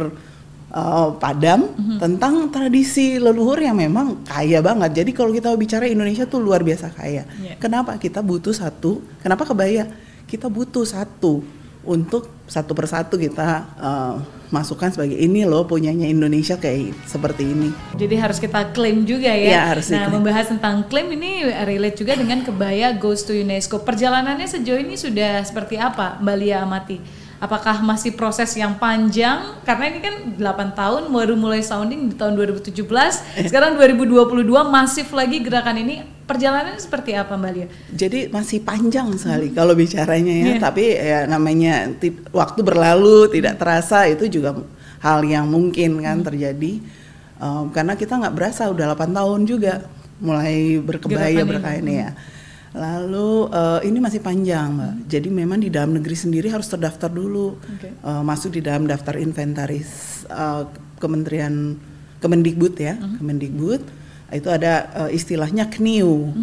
uh, 0.71 1.09
padam 1.19 1.67
Mhm. 1.75 1.97
tentang 1.99 2.33
tradisi 2.49 3.19
leluhur 3.19 3.59
yang 3.59 3.75
memang 3.75 4.23
kaya 4.23 4.63
banget. 4.63 5.03
Jadi 5.03 5.11
kalau 5.11 5.31
kita 5.35 5.51
bicara 5.55 5.85
Indonesia 5.85 6.23
tuh 6.23 6.39
luar 6.39 6.63
biasa 6.63 6.91
kaya. 6.95 7.27
Iya. 7.27 7.55
Kenapa 7.59 7.99
kita 7.99 8.23
butuh 8.23 8.55
satu? 8.55 9.03
Kenapa 9.19 9.43
kebaya? 9.43 9.87
Kita 10.25 10.47
butuh 10.47 10.87
satu 10.87 11.43
untuk 11.85 12.29
satu 12.49 12.71
persatu 12.73 13.19
kita 13.19 13.45
uh, 13.77 14.15
masukkan 14.53 14.93
sebagai 14.93 15.17
ini 15.17 15.45
loh 15.45 15.65
punyanya 15.65 16.05
Indonesia 16.05 16.57
kayak 16.57 16.93
seperti 17.05 17.49
ini. 17.49 17.69
Jadi 17.97 18.15
harus 18.17 18.37
kita 18.37 18.73
klaim 18.75 19.05
juga 19.05 19.31
ya. 19.33 19.49
Iya, 19.57 19.61
harus 19.73 19.85
nah, 19.89 20.05
diklaim. 20.05 20.13
membahas 20.21 20.45
tentang 20.51 20.75
klaim 20.85 21.09
ini 21.13 21.45
relate 21.65 21.97
juga 21.97 22.13
dengan 22.17 22.41
kebaya 22.45 22.93
goes 22.97 23.25
to 23.25 23.33
UNESCO. 23.33 23.81
Perjalanannya 23.81 24.45
sejauh 24.45 24.81
ini 24.81 24.95
sudah 24.95 25.41
seperti 25.45 25.79
apa, 25.79 26.21
Mbak 26.21 26.35
Lia 26.37 26.61
Amati? 26.61 27.24
Apakah 27.35 27.83
masih 27.83 28.15
proses 28.15 28.55
yang 28.55 28.79
panjang? 28.79 29.59
Karena 29.67 29.91
ini 29.91 29.99
kan 29.99 30.15
8 30.39 30.71
tahun 30.71 31.03
baru 31.11 31.35
mulai 31.35 31.59
sounding 31.59 32.11
di 32.11 32.15
tahun 32.15 32.39
2017. 32.39 32.71
Sekarang 33.47 33.75
2022 33.75 34.45
masif 34.67 35.11
lagi 35.11 35.43
gerakan 35.43 35.77
ini. 35.83 35.95
Perjalanannya 36.25 36.81
seperti 36.81 37.13
apa, 37.13 37.37
Mbak 37.37 37.51
Lia? 37.53 37.67
Jadi 37.93 38.33
masih 38.33 38.65
panjang 38.65 39.13
sekali 39.13 39.53
kalau 39.53 39.77
bicaranya 39.77 40.33
ya, 40.33 40.47
Iya. 40.47 40.57
tapi 40.57 40.83
ya 40.89 41.19
namanya 41.29 41.93
waktu 42.33 42.59
berlalu 42.65 43.29
tidak 43.29 43.61
terasa 43.61 44.09
itu 44.09 44.25
juga 44.25 44.57
hal 45.05 45.21
yang 45.21 45.45
mungkin 45.45 46.01
kan 46.01 46.25
terjadi 46.25 46.81
Um, 47.35 47.67
karena 47.67 47.99
kita 47.99 48.15
nggak 48.15 48.31
berasa 48.31 48.71
udah 48.71 48.95
8 48.95 49.11
tahun 49.11 49.43
juga 49.43 49.83
mulai 50.23 50.79
berkebaya 50.79 51.43
berkain 51.43 51.83
ya. 51.83 52.09
Lalu 52.75 53.47
eh, 53.55 53.79
ini 53.87 53.97
masih 54.03 54.19
panjang 54.19 54.75
mbak, 54.75 54.93
jadi 55.07 55.31
memang 55.31 55.63
di 55.63 55.71
dalam 55.71 55.95
negeri 55.95 56.11
sendiri 56.11 56.51
harus 56.51 56.67
terdaftar 56.67 57.07
dulu, 57.07 57.55
Oke. 57.55 57.87
Eh, 57.87 58.23
masuk 58.27 58.51
di 58.51 58.61
dalam 58.61 58.83
daftar 58.83 59.15
inventaris 59.15 60.23
eh, 60.27 60.63
Kementerian 60.99 61.79
Kemendikbud 62.19 62.75
ya, 62.75 62.99
Kemendikbud 62.99 63.81
itu 64.35 64.49
ada 64.51 64.91
eh, 65.07 65.15
istilahnya 65.15 65.71
KNIU 65.71 66.35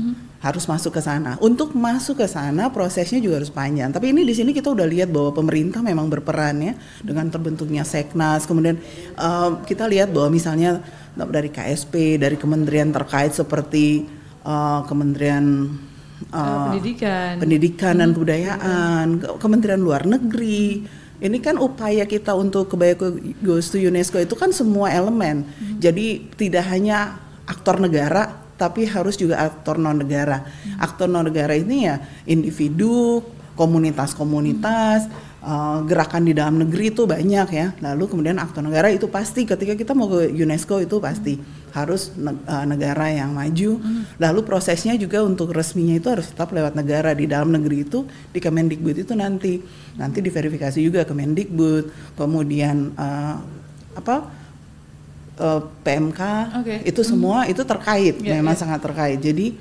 harus 0.43 0.67
masuk 0.67 0.99
ke 0.99 1.03
sana. 1.05 1.39
Untuk 1.39 1.71
masuk 1.77 2.19
ke 2.19 2.27
sana 2.27 2.67
prosesnya 2.73 3.23
juga 3.23 3.39
harus 3.39 3.53
panjang. 3.53 3.95
Tapi 3.95 4.11
ini 4.11 4.27
di 4.27 4.35
sini 4.35 4.51
kita 4.51 4.75
udah 4.75 4.87
lihat 4.91 5.13
bahwa 5.15 5.31
pemerintah 5.31 5.79
memang 5.85 6.11
berperan 6.11 6.59
ya 6.59 6.75
dengan 6.99 7.31
terbentuknya 7.31 7.87
Seknas. 7.87 8.49
Kemudian 8.49 8.81
eh, 9.15 9.51
kita 9.69 9.87
lihat 9.87 10.11
bahwa 10.11 10.35
misalnya 10.35 10.83
dari 11.13 11.53
KSP, 11.53 12.19
dari 12.19 12.35
kementerian 12.35 12.91
terkait 12.91 13.37
seperti 13.37 14.09
eh, 14.43 14.81
Kementerian 14.89 15.71
Eh, 16.31 16.65
pendidikan. 16.69 17.33
pendidikan 17.41 17.95
dan 17.99 18.11
kebudayaan, 18.13 19.07
Ke- 19.19 19.37
Kementerian 19.41 19.83
Luar 19.83 20.07
Negeri. 20.07 20.85
Ini 21.23 21.39
kan 21.39 21.55
upaya 21.55 22.03
kita 22.03 22.35
untuk 22.35 22.67
kebaya 22.67 22.99
goes 23.41 23.71
to 23.71 23.79
UNESCO 23.79 24.19
itu 24.19 24.35
kan 24.35 24.51
semua 24.51 24.91
elemen. 24.91 25.47
Jadi 25.79 26.35
tidak 26.35 26.67
hanya 26.67 27.15
aktor 27.47 27.79
negara, 27.79 28.43
tapi 28.59 28.87
harus 28.87 29.15
juga 29.15 29.39
aktor 29.39 29.79
non 29.79 30.03
negara. 30.03 30.43
Aktor 30.79 31.07
non 31.07 31.23
negara 31.23 31.55
ini 31.55 31.87
ya 31.87 32.03
individu, 32.27 33.23
komunitas-komunitas, 33.55 35.07
eh, 35.43 35.79
gerakan 35.87 36.27
di 36.27 36.35
dalam 36.35 36.59
negeri 36.59 36.91
itu 36.91 37.07
banyak 37.07 37.49
ya. 37.55 37.67
Lalu 37.79 38.05
kemudian 38.11 38.43
aktor 38.43 38.67
negara 38.67 38.91
itu 38.91 39.07
pasti 39.07 39.47
ketika 39.47 39.79
kita 39.79 39.95
mau 39.95 40.11
ke 40.11 40.27
UNESCO 40.27 40.83
itu 40.83 40.99
pasti 40.99 41.39
harus 41.73 42.13
eh, 42.21 42.65
negara 42.69 43.09
yang 43.09 43.33
maju. 43.33 43.81
Lalu 44.21 44.41
prosesnya 44.45 44.93
juga 45.01 45.25
untuk 45.25 45.51
resminya 45.57 45.97
itu 45.97 46.09
harus 46.13 46.29
tetap 46.29 46.53
lewat 46.53 46.77
negara 46.77 47.17
di 47.17 47.25
dalam 47.25 47.49
negeri 47.49 47.89
itu 47.89 48.05
di 48.31 48.39
Kemendikbud 48.39 49.03
itu 49.03 49.13
nanti 49.17 49.59
nanti 49.97 50.19
diverifikasi 50.21 50.79
juga 50.81 51.09
Kemendikbud, 51.09 52.17
kemudian 52.17 52.93
eh, 52.93 53.37
apa 53.97 54.17
eh, 55.41 55.61
PMK 55.85 56.21
Oke. 56.61 56.77
itu 56.85 57.01
semua 57.03 57.49
itu 57.49 57.65
terkait, 57.65 58.21
Ya, 58.21 58.37
memang 58.39 58.55
ya. 58.55 58.61
sangat 58.61 58.81
terkait. 58.85 59.19
Jadi 59.21 59.57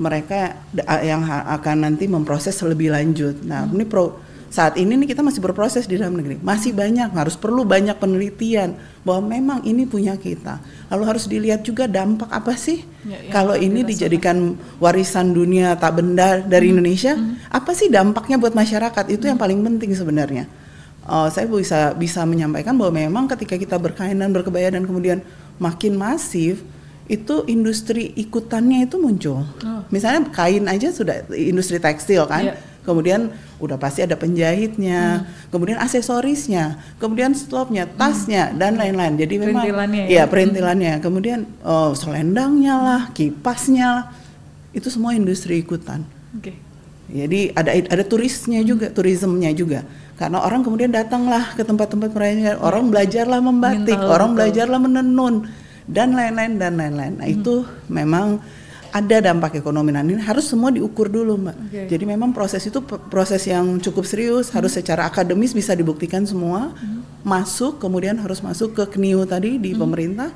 mereka 0.00 0.56
yang 1.04 1.20
akan 1.28 1.84
nanti 1.84 2.08
memproses 2.08 2.56
lebih 2.64 2.90
lanjut. 2.96 3.44
Nah, 3.44 3.68
ini 3.68 3.84
pro 3.84 4.16
saat 4.52 4.76
ini 4.76 5.00
nih 5.00 5.16
kita 5.16 5.24
masih 5.24 5.40
berproses 5.40 5.88
di 5.88 5.96
dalam 5.96 6.20
negeri. 6.20 6.36
Masih 6.44 6.76
banyak 6.76 7.08
harus 7.16 7.40
perlu 7.40 7.64
banyak 7.64 7.96
penelitian 7.96 8.76
bahwa 9.00 9.32
memang 9.32 9.58
ini 9.64 9.88
punya 9.88 10.12
kita. 10.20 10.60
Lalu 10.92 11.04
harus 11.08 11.24
dilihat 11.24 11.64
juga 11.64 11.88
dampak 11.88 12.28
apa 12.28 12.52
sih 12.52 12.84
Ya, 13.02 13.18
yang 13.18 13.34
kalau 13.34 13.58
ini 13.58 13.82
dijadikan 13.82 14.54
warisan 14.78 15.34
dunia 15.34 15.74
tak 15.74 15.98
benda 15.98 16.38
dari 16.38 16.70
Indonesia. 16.70 17.18
Apa 17.50 17.74
sih 17.74 17.90
dampaknya 17.90 18.38
buat 18.38 18.54
masyarakat? 18.54 19.10
Itu 19.10 19.26
yang 19.26 19.40
paling 19.40 19.58
penting 19.58 19.90
sebenarnya. 19.96 20.46
Uh, 21.02 21.26
saya 21.32 21.50
bisa 21.50 21.98
bisa 21.98 22.22
menyampaikan 22.22 22.78
bahwa 22.78 22.94
memang 22.94 23.24
ketika 23.26 23.58
kita 23.58 23.74
berkain 23.74 24.14
dan 24.14 24.30
berkebaya 24.30 24.70
dan 24.70 24.86
kemudian 24.86 25.18
makin 25.58 25.98
masif 25.98 26.62
itu 27.10 27.42
industri 27.50 28.14
ikutannya 28.14 28.86
itu 28.86 29.02
muncul. 29.02 29.42
Oh. 29.42 29.82
Misalnya 29.90 30.30
kain 30.30 30.70
aja 30.70 30.94
sudah 30.94 31.26
industri 31.34 31.82
tekstil 31.82 32.22
kan. 32.30 32.54
Iya. 32.54 32.71
Kemudian 32.82 33.30
udah 33.62 33.78
pasti 33.78 34.02
ada 34.02 34.18
penjahitnya, 34.18 35.30
kemudian 35.54 35.78
aksesorisnya, 35.78 36.82
kemudian 36.98 37.30
stopnya, 37.30 37.86
tasnya 37.86 38.50
dan 38.50 38.74
lain-lain. 38.74 39.14
Jadi 39.14 39.34
memang 39.38 39.62
Perintilannya 39.62 40.02
ya. 40.02 40.10
Iya, 40.10 40.22
perintilannya. 40.26 40.92
Kemudian 40.98 41.38
oh, 41.62 41.94
selendangnya 41.94 42.74
lah, 42.74 43.02
kipasnya 43.14 43.86
lah. 43.86 44.04
Itu 44.74 44.90
semua 44.90 45.14
industri 45.14 45.62
ikutan. 45.62 46.02
Oke. 46.34 46.58
Jadi 47.12 47.54
ada 47.54 47.70
ada 47.70 48.04
turisnya 48.08 48.64
juga, 48.66 48.90
turismenya 48.90 49.54
juga. 49.54 49.86
Karena 50.18 50.42
orang 50.42 50.66
kemudian 50.66 50.90
datanglah 50.90 51.54
ke 51.54 51.62
tempat-tempat 51.62 52.10
perayaan, 52.10 52.58
orang 52.62 52.90
belajarlah 52.90 53.40
membatik, 53.42 53.98
tahu, 53.98 54.10
orang 54.10 54.30
betul. 54.32 54.38
belajarlah 54.38 54.80
menenun 54.80 55.34
dan 55.86 56.14
lain-lain 56.14 56.52
dan 56.58 56.72
lain-lain. 56.78 57.14
Nah, 57.18 57.26
itu 57.26 57.66
memang 57.90 58.38
ada 58.92 59.16
dampak 59.24 59.56
ekonomi. 59.56 59.88
Nah, 59.90 60.04
ini 60.04 60.20
harus 60.20 60.44
semua 60.44 60.68
diukur 60.68 61.08
dulu, 61.08 61.40
Mbak. 61.40 61.56
Oke. 61.56 61.80
Jadi 61.88 62.04
memang 62.04 62.36
proses 62.36 62.60
itu 62.68 62.78
proses 62.84 63.40
yang 63.48 63.80
cukup 63.80 64.04
serius, 64.04 64.52
harus 64.52 64.76
secara 64.76 65.08
akademis 65.08 65.56
bisa 65.56 65.72
dibuktikan 65.72 66.28
semua. 66.28 66.76
Masuk, 67.24 67.80
kemudian 67.80 68.20
harus 68.20 68.44
masuk 68.44 68.76
ke 68.76 68.84
KNIU 68.98 69.24
tadi 69.24 69.56
di 69.56 69.72
pemerintah, 69.72 70.34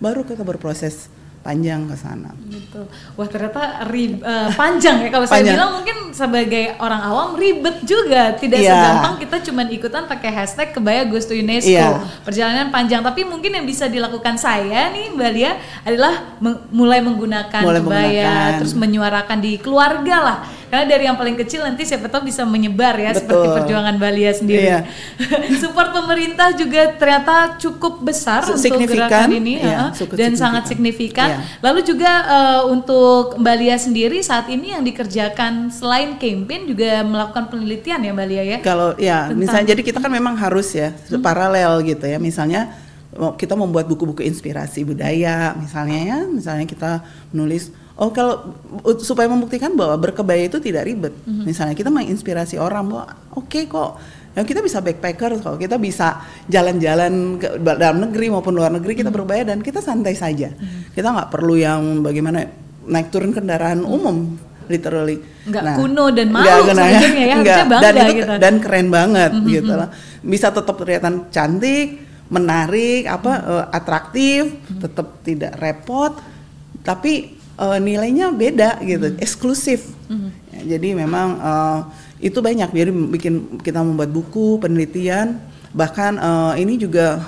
baru 0.00 0.24
kita 0.24 0.46
berproses 0.46 1.10
panjang 1.40 1.84
ke 1.84 1.94
sana. 1.94 2.36
Gitu. 2.44 2.84
Wah 3.14 3.24
ternyata 3.24 3.60
rib- 3.86 4.20
eh, 4.20 4.48
panjang 4.52 5.00
ya 5.00 5.08
kalau 5.08 5.24
saya 5.24 5.40
bilang 5.42 5.72
mungkin 5.74 5.96
sebagai 6.10 6.76
orang 6.76 7.00
awam 7.00 7.32
ribet 7.32 7.80
juga 7.82 8.34
tidak 8.34 8.60
Iya. 8.60 8.70
segampang 8.70 9.14
kita 9.16 9.36
cuman 9.42 9.66
ikutan 9.70 10.04
pakai 10.04 10.30
hashtag 10.30 10.68
kebaya 10.70 11.02
goes 11.02 11.24
to 11.24 11.32
UNESCO 11.32 11.72
Iya. 11.72 11.96
perjalanan 12.20 12.68
panjang 12.68 13.00
tapi 13.00 13.24
mungkin 13.24 13.50
yang 13.52 13.64
bisa 13.64 13.86
dilakukan 13.86 14.36
saya 14.36 14.90
nih 14.90 15.10
Mbak 15.10 15.30
Lia 15.32 15.52
adalah 15.80 16.12
meng- 16.36 16.60
mulai 16.68 17.00
menggunakan 17.00 17.62
Mulai 17.62 17.80
kebaya 17.80 18.04
menggunakan. 18.04 18.58
terus 18.58 18.74
menyuarakan 18.74 19.38
di 19.38 19.52
keluarga 19.56 20.16
lah 20.20 20.38
karena 20.70 20.86
dari 20.86 21.04
yang 21.04 21.18
paling 21.18 21.34
kecil 21.34 21.66
nanti 21.66 21.82
siapa 21.82 22.06
tahu 22.06 22.30
bisa 22.30 22.46
menyebar 22.46 22.94
ya 22.94 23.10
Betul. 23.10 23.20
seperti 23.26 23.46
perjuangan 23.58 23.94
Mbak 23.98 24.12
Lia 24.14 24.32
sendiri 24.32 24.64
Iya. 24.70 24.78
support 25.62 25.90
pemerintah 25.90 26.54
juga 26.54 26.94
ternyata 26.94 27.58
cukup 27.58 28.00
besar 28.00 28.46
untuk 28.46 28.62
Signifikan, 28.62 29.10
gerakan 29.10 29.28
ini 29.34 29.54
iya, 29.58 29.90
dan 30.14 30.32
sangat 30.38 30.70
signifikan 30.70 31.28
Iya. 31.30 31.38
Lalu 31.60 31.80
juga 31.82 32.12
eh, 32.22 32.62
untuk 32.70 33.36
Mbak 33.36 33.56
Lia 33.58 33.76
sendiri 33.76 34.22
saat 34.22 34.46
ini 34.46 34.72
yang 34.72 34.86
dikerjakan 34.86 35.68
selain 35.68 36.16
campaign 36.16 36.70
juga 36.70 37.02
melakukan 37.02 37.50
penelitian 37.50 38.00
ya 38.00 38.10
Mbak 38.14 38.28
Lia 38.30 38.42
ya. 38.46 38.58
Kalau 38.62 38.94
ya, 38.94 39.26
Tentang- 39.26 39.36
misalnya 39.36 39.66
jadi 39.74 39.82
kita 39.82 39.98
kan 39.98 40.12
memang 40.12 40.38
harus 40.38 40.70
ya 40.70 40.94
paralel 41.18 41.82
gitu 41.82 42.06
ya. 42.06 42.22
Misalnya 42.22 42.70
kita 43.10 43.58
membuat 43.58 43.90
buku-buku 43.90 44.22
inspirasi 44.22 44.86
budaya, 44.86 45.50
misalnya 45.58 45.98
ya, 45.98 46.18
misalnya 46.30 46.62
kita 46.62 47.02
menulis 47.34 47.74
oh 47.98 48.10
kalau 48.14 48.54
supaya 49.02 49.26
membuktikan 49.26 49.74
bahwa 49.74 49.98
berkebaya 49.98 50.46
itu 50.46 50.62
tidak 50.62 50.86
ribet. 50.86 51.14
Misalnya 51.26 51.74
kita 51.74 51.90
menginspirasi 51.90 52.60
orang 52.60 52.86
bahwa 52.86 53.06
oke 53.34 53.66
kok 53.66 53.90
ya 54.30 54.46
kita 54.46 54.62
bisa 54.62 54.78
backpacker 54.78 55.42
kok, 55.42 55.58
kita 55.58 55.74
bisa 55.74 56.22
jalan-jalan 56.46 57.40
ke 57.42 57.48
dalam 57.58 57.98
negeri 58.06 58.30
maupun 58.30 58.54
luar 58.54 58.70
negeri 58.70 58.94
kita 58.94 59.10
berkebaya 59.10 59.42
dan 59.42 59.58
kita 59.58 59.82
santai 59.82 60.14
saja. 60.14 60.54
Kita 60.94 61.08
nggak 61.10 61.30
perlu 61.34 61.58
yang 61.58 62.06
bagaimana 62.06 62.46
naik 62.86 63.10
turun 63.10 63.34
kendaraan 63.34 63.82
umum 63.82 64.38
literally. 64.70 65.18
Nggak 65.50 65.82
kuno 65.82 66.14
dan 66.14 66.30
malu 66.30 66.46
nggak 66.46 66.58
kena- 66.62 66.86
sebenarnya 66.86 67.10
ya, 67.10 67.10
nggak. 67.10 67.34
harusnya 67.34 67.66
bangga 67.66 67.82
dan 67.82 67.94
itu 67.98 68.12
gitu. 68.14 68.34
dan 68.38 68.54
keren 68.62 68.88
banget 68.88 69.30
gitu 69.50 69.72
lah. 69.74 69.88
Bisa 70.22 70.46
tetap 70.54 70.74
kelihatan 70.78 71.14
cantik, 71.34 71.88
menarik, 72.30 73.02
apa 73.10 73.32
eh, 73.42 73.64
atraktif, 73.74 74.42
tetap 74.78 75.06
tidak 75.26 75.58
repot, 75.58 76.14
tapi 76.86 77.39
eh, 77.60 77.78
nilainya 77.78 78.32
beda 78.32 78.80
gitu, 78.80 79.14
eksklusif. 79.20 79.92
Ya, 80.56 80.76
jadi 80.76 80.96
memang 80.96 81.28
eh, 81.38 81.78
itu 82.32 82.40
banyak. 82.40 82.72
Jadi 82.72 82.90
bikin 82.90 83.60
kita 83.60 83.84
membuat 83.84 84.10
buku 84.10 84.56
penelitian, 84.58 85.36
bahkan 85.76 86.16
eh, 86.16 86.64
ini 86.64 86.80
juga 86.80 87.20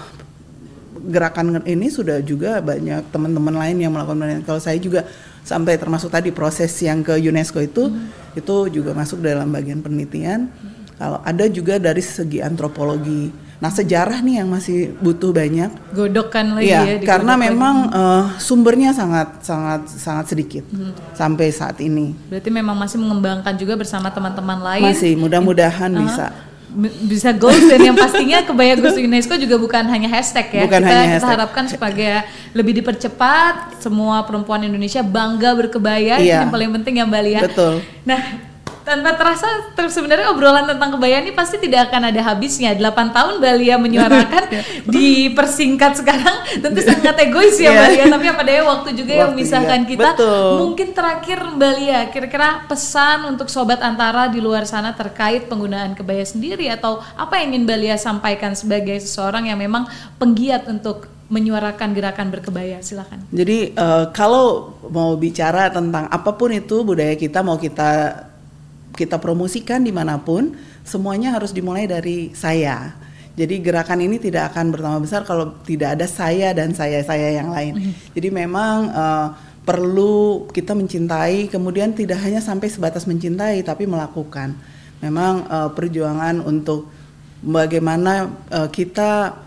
gerakan 1.02 1.66
ini 1.66 1.90
sudah 1.90 2.22
juga 2.22 2.62
banyak 2.62 3.10
teman-teman 3.10 3.54
lain 3.58 3.76
yang 3.82 3.92
melakukan 3.92 4.22
penelitian. 4.22 4.46
Kalau 4.46 4.60
saya 4.62 4.78
juga 4.78 5.04
sampai 5.42 5.74
termasuk 5.74 6.08
tadi 6.14 6.30
proses 6.30 6.70
yang 6.78 7.02
ke 7.02 7.18
UNESCO 7.18 7.58
itu 7.58 7.90
hmm. 7.90 8.38
itu 8.38 8.56
juga 8.70 8.94
masuk 8.94 9.18
dalam 9.20 9.50
bagian 9.50 9.82
penelitian. 9.82 10.46
Hmm. 10.48 10.80
Kalau 10.96 11.18
ada 11.26 11.44
juga 11.50 11.82
dari 11.82 12.00
segi 12.00 12.38
antropologi. 12.38 13.41
Nah 13.62 13.70
sejarah 13.70 14.18
nih 14.26 14.42
yang 14.42 14.50
masih 14.50 14.90
butuh 14.98 15.30
banyak. 15.30 15.70
Godokkan 15.94 16.58
lagi 16.58 16.74
ya. 16.74 16.82
ya 16.82 16.98
karena 17.06 17.38
memang 17.38 17.94
uh, 17.94 18.34
sumbernya 18.42 18.90
sangat 18.90 19.38
sangat 19.46 19.86
sangat 19.86 20.34
sedikit 20.34 20.66
hmm. 20.66 21.14
sampai 21.14 21.54
saat 21.54 21.78
ini. 21.78 22.10
Berarti 22.26 22.50
memang 22.50 22.74
masih 22.74 22.98
mengembangkan 22.98 23.54
juga 23.54 23.78
bersama 23.78 24.10
teman-teman 24.10 24.58
lain. 24.58 24.82
Masih 24.82 25.14
mudah-mudahan 25.14 25.94
uh, 25.94 26.02
bisa 26.02 26.26
bisa 27.06 27.30
goals 27.36 27.62
dan 27.68 27.78
yang 27.84 27.94
pastinya 27.94 28.42
kebaya 28.42 28.74
goals 28.74 28.98
UNESCO 28.98 29.38
juga 29.38 29.54
bukan 29.62 29.86
hanya 29.86 30.10
hashtag 30.10 30.50
ya. 30.50 30.62
Bukan 30.66 30.82
kita, 30.82 30.90
hanya 30.90 31.04
kita 31.06 31.14
hashtag. 31.14 31.32
harapkan 31.38 31.64
supaya 31.70 32.12
lebih 32.50 32.82
dipercepat 32.82 33.78
semua 33.78 34.26
perempuan 34.26 34.66
Indonesia 34.66 35.06
bangga 35.06 35.54
berkebaya 35.54 36.18
iya. 36.18 36.42
yang 36.42 36.50
paling 36.50 36.74
penting 36.82 36.98
ya 36.98 37.04
Mbak 37.06 37.22
Lia. 37.22 37.40
Betul. 37.46 37.78
Nah, 38.02 38.50
tanpa 38.82 39.14
terasa 39.14 39.46
terus 39.72 39.94
sebenarnya 39.94 40.30
obrolan 40.30 40.66
tentang 40.66 40.94
kebaya 40.94 41.22
ini 41.22 41.30
pasti 41.30 41.56
tidak 41.56 41.90
akan 41.90 42.10
ada 42.10 42.20
habisnya. 42.22 42.74
8 42.74 43.14
tahun 43.14 43.34
Balia 43.38 43.78
menyuarakan 43.78 44.44
Iya. 44.52 44.62
dipersingkat 44.94 45.92
sekarang 45.98 46.36
tentu 46.60 46.80
sangat 46.82 47.16
egois 47.22 47.56
ya 47.56 47.70
Iya. 47.70 47.80
Balia 47.86 48.04
tapi 48.10 48.26
apa 48.28 48.42
daya 48.42 48.62
waktu 48.66 48.88
juga 48.92 49.12
yang 49.14 49.30
Waktu, 49.30 49.38
memisahkan 49.38 49.80
iya. 49.82 49.88
kita. 49.88 50.08
Betul. 50.14 50.50
Mungkin 50.66 50.88
terakhir 50.92 51.38
Balia 51.54 52.00
kira-kira 52.10 52.48
pesan 52.66 53.18
untuk 53.26 53.46
sobat 53.46 53.78
antara 53.80 54.26
di 54.26 54.42
luar 54.42 54.66
sana 54.66 54.92
terkait 54.92 55.46
penggunaan 55.46 55.94
kebaya 55.94 56.22
sendiri 56.22 56.68
atau 56.68 56.98
apa 57.14 57.38
yang 57.38 57.54
ingin 57.54 57.64
Balia 57.64 57.96
sampaikan 57.96 58.52
sebagai 58.52 58.98
seseorang 58.98 59.48
yang 59.48 59.58
memang 59.58 59.86
penggiat 60.18 60.66
untuk 60.66 61.06
menyuarakan 61.32 61.96
gerakan 61.96 62.28
berkebaya 62.28 62.84
silakan. 62.84 63.24
Jadi 63.32 63.72
uh, 63.72 64.12
kalau 64.12 64.76
mau 64.92 65.16
bicara 65.16 65.72
tentang 65.72 66.04
apa 66.04 66.30
pun 66.36 66.52
itu 66.52 66.84
budaya 66.84 67.16
kita 67.16 67.40
mau 67.40 67.56
kita 67.56 68.20
kita 68.92 69.16
promosikan 69.16 69.80
di 69.82 69.90
mana 69.90 70.20
pun, 70.20 70.56
semuanya 70.84 71.32
harus 71.34 71.50
dimulai 71.50 71.88
dari 71.88 72.32
saya. 72.36 72.92
Jadi 73.32 73.64
gerakan 73.64 74.04
ini 74.04 74.20
tidak 74.20 74.52
akan 74.52 74.76
bertambah 74.76 75.00
besar 75.08 75.24
kalau 75.24 75.56
tidak 75.64 75.96
ada 75.96 76.04
saya 76.04 76.52
dan 76.52 76.76
saya-saya 76.76 77.40
yang 77.40 77.48
lain. 77.48 77.72
Mm. 77.80 77.92
Jadi 78.12 78.28
memang 78.28 78.76
uh, 78.92 79.26
perlu 79.64 80.44
kita 80.52 80.76
mencintai, 80.76 81.48
kemudian 81.48 81.96
tidak 81.96 82.20
hanya 82.20 82.44
sampai 82.44 82.68
sebatas 82.68 83.08
mencintai, 83.08 83.64
tapi 83.64 83.88
melakukan. 83.88 84.52
Memang 85.00 85.48
uh, 85.48 85.70
perjuangan 85.72 86.44
untuk 86.44 86.92
bagaimana 87.40 88.28
uh, 88.52 88.68
kita 88.68 89.40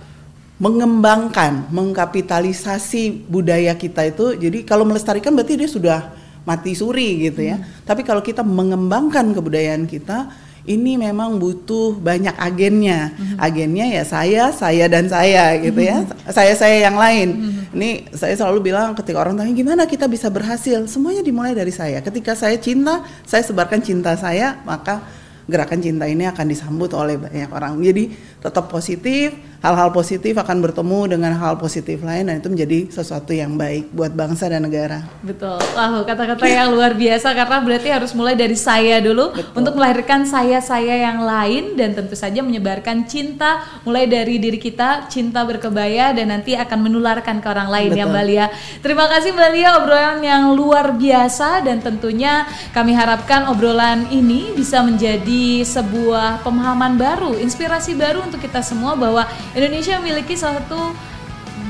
mengembangkan, 0.57 1.67
mengkapitalisasi 1.69 3.27
budaya 3.27 3.75
kita 3.77 4.07
itu. 4.07 4.33
Jadi 4.39 4.65
kalau 4.65 4.87
melestarikan 4.87 5.35
berarti 5.35 5.61
dia 5.61 5.69
sudah 5.69 5.99
mati 6.45 6.77
suri 6.77 7.27
gitu 7.27 7.41
ya. 7.41 7.57
Hmm. 7.57 7.65
Tapi 7.83 8.05
kalau 8.05 8.21
kita 8.21 8.45
mengembangkan 8.45 9.33
kebudayaan 9.33 9.89
kita, 9.89 10.29
ini 10.65 10.97
memang 10.97 11.37
butuh 11.37 11.97
banyak 11.97 12.33
agennya. 12.37 13.13
Hmm. 13.13 13.37
Agennya 13.37 13.85
ya 13.89 14.03
saya, 14.05 14.49
saya 14.53 14.85
dan 14.89 15.05
saya 15.09 15.57
gitu 15.61 15.81
ya. 15.81 16.05
Saya-saya 16.29 16.85
yang 16.89 16.97
lain. 16.97 17.29
Hmm. 17.33 17.73
Ini 17.75 17.89
saya 18.15 18.33
selalu 18.33 18.71
bilang 18.71 18.97
ketika 18.97 19.21
orang 19.21 19.37
tanya 19.37 19.53
gimana 19.53 19.83
kita 19.85 20.09
bisa 20.09 20.29
berhasil, 20.29 20.85
semuanya 20.89 21.21
dimulai 21.21 21.53
dari 21.53 21.73
saya. 21.73 22.01
Ketika 22.01 22.33
saya 22.33 22.57
cinta, 22.57 23.05
saya 23.25 23.43
sebarkan 23.45 23.81
cinta 23.83 24.17
saya, 24.17 24.61
maka 24.63 25.05
gerakan 25.45 25.77
cinta 25.77 26.09
ini 26.09 26.25
akan 26.25 26.45
disambut 26.49 26.89
oleh 26.97 27.21
banyak 27.21 27.49
orang. 27.53 27.77
Jadi 27.77 28.09
tetap 28.41 28.65
positif, 28.65 29.37
hal-hal 29.63 29.89
positif 29.91 30.35
akan 30.35 30.63
bertemu 30.63 31.15
dengan 31.17 31.31
hal 31.35 31.55
positif 31.59 32.01
lain 32.03 32.27
dan 32.27 32.39
itu 32.39 32.49
menjadi 32.51 32.79
sesuatu 32.91 33.31
yang 33.31 33.55
baik 33.55 33.91
buat 33.95 34.11
bangsa 34.11 34.51
dan 34.51 34.63
negara. 34.63 35.05
Betul. 35.21 35.59
Wah, 35.75 36.03
kata-kata 36.03 36.45
yang 36.45 36.71
luar 36.73 36.95
biasa 36.95 37.31
karena 37.31 37.57
berarti 37.63 37.89
harus 37.91 38.11
mulai 38.11 38.35
dari 38.35 38.57
saya 38.57 38.99
dulu 38.99 39.31
Betul. 39.31 39.55
untuk 39.55 39.73
melahirkan 39.75 40.27
saya-saya 40.27 41.05
yang 41.05 41.23
lain 41.23 41.79
dan 41.79 41.95
tentu 41.95 42.13
saja 42.13 42.39
menyebarkan 42.43 43.07
cinta 43.07 43.63
mulai 43.83 44.05
dari 44.09 44.37
diri 44.37 44.59
kita, 44.59 45.07
cinta 45.07 45.43
berkebaya 45.43 46.11
dan 46.11 46.31
nanti 46.31 46.53
akan 46.55 46.89
menularkan 46.89 47.39
ke 47.39 47.47
orang 47.47 47.69
lain 47.69 47.91
ya, 47.95 48.05
Betul. 48.05 48.11
ya 48.11 48.13
Mbak 48.13 48.25
Lia. 48.27 48.45
Terima 48.81 49.05
kasih 49.09 49.29
Mbak 49.33 49.49
Lia 49.53 49.69
obrolan 49.79 50.19
yang 50.21 50.43
luar 50.53 50.95
biasa 50.95 51.65
dan 51.65 51.81
tentunya 51.81 52.47
kami 52.71 52.95
harapkan 52.95 53.49
obrolan 53.49 54.07
ini 54.11 54.53
bisa 54.53 54.81
menjadi 54.85 55.65
sebuah 55.65 56.45
pemahaman 56.45 56.95
baru, 56.95 57.37
inspirasi 57.41 57.97
baru 57.97 58.23
untuk 58.23 58.39
kita 58.39 58.61
semua 58.61 58.95
bahwa 58.95 59.27
Indonesia 59.55 59.95
memiliki 60.03 60.35
satu 60.35 60.91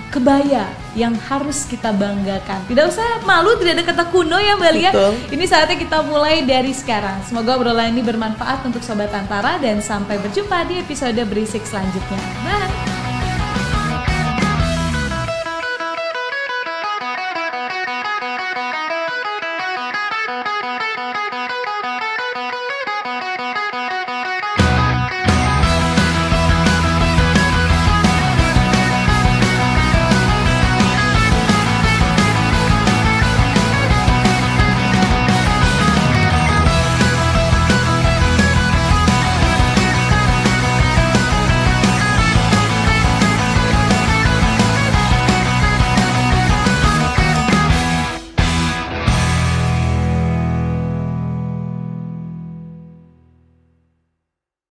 kebaya 0.09 0.71
yang 0.95 1.11
harus 1.27 1.67
kita 1.67 1.91
banggakan. 1.91 2.63
Tidak 2.71 2.85
usah 2.87 3.19
malu, 3.27 3.53
tidak 3.59 3.77
ada 3.77 3.85
kata 3.85 4.03
kuno 4.09 4.39
ya 4.39 4.55
Mbak 4.55 4.71
Lia. 4.73 4.91
Betul. 4.95 5.13
Ini 5.35 5.45
saatnya 5.45 5.77
kita 5.77 5.97
mulai 6.07 6.47
dari 6.47 6.71
sekarang. 6.71 7.19
Semoga 7.27 7.59
obrolan 7.59 7.91
ini 7.91 8.01
bermanfaat 8.01 8.63
untuk 8.63 8.79
Sobat 8.79 9.11
Antara 9.11 9.59
dan 9.59 9.83
sampai 9.83 10.17
berjumpa 10.23 10.65
di 10.71 10.79
episode 10.79 11.19
berisik 11.27 11.67
selanjutnya. 11.67 12.21
Bye! 12.47 12.94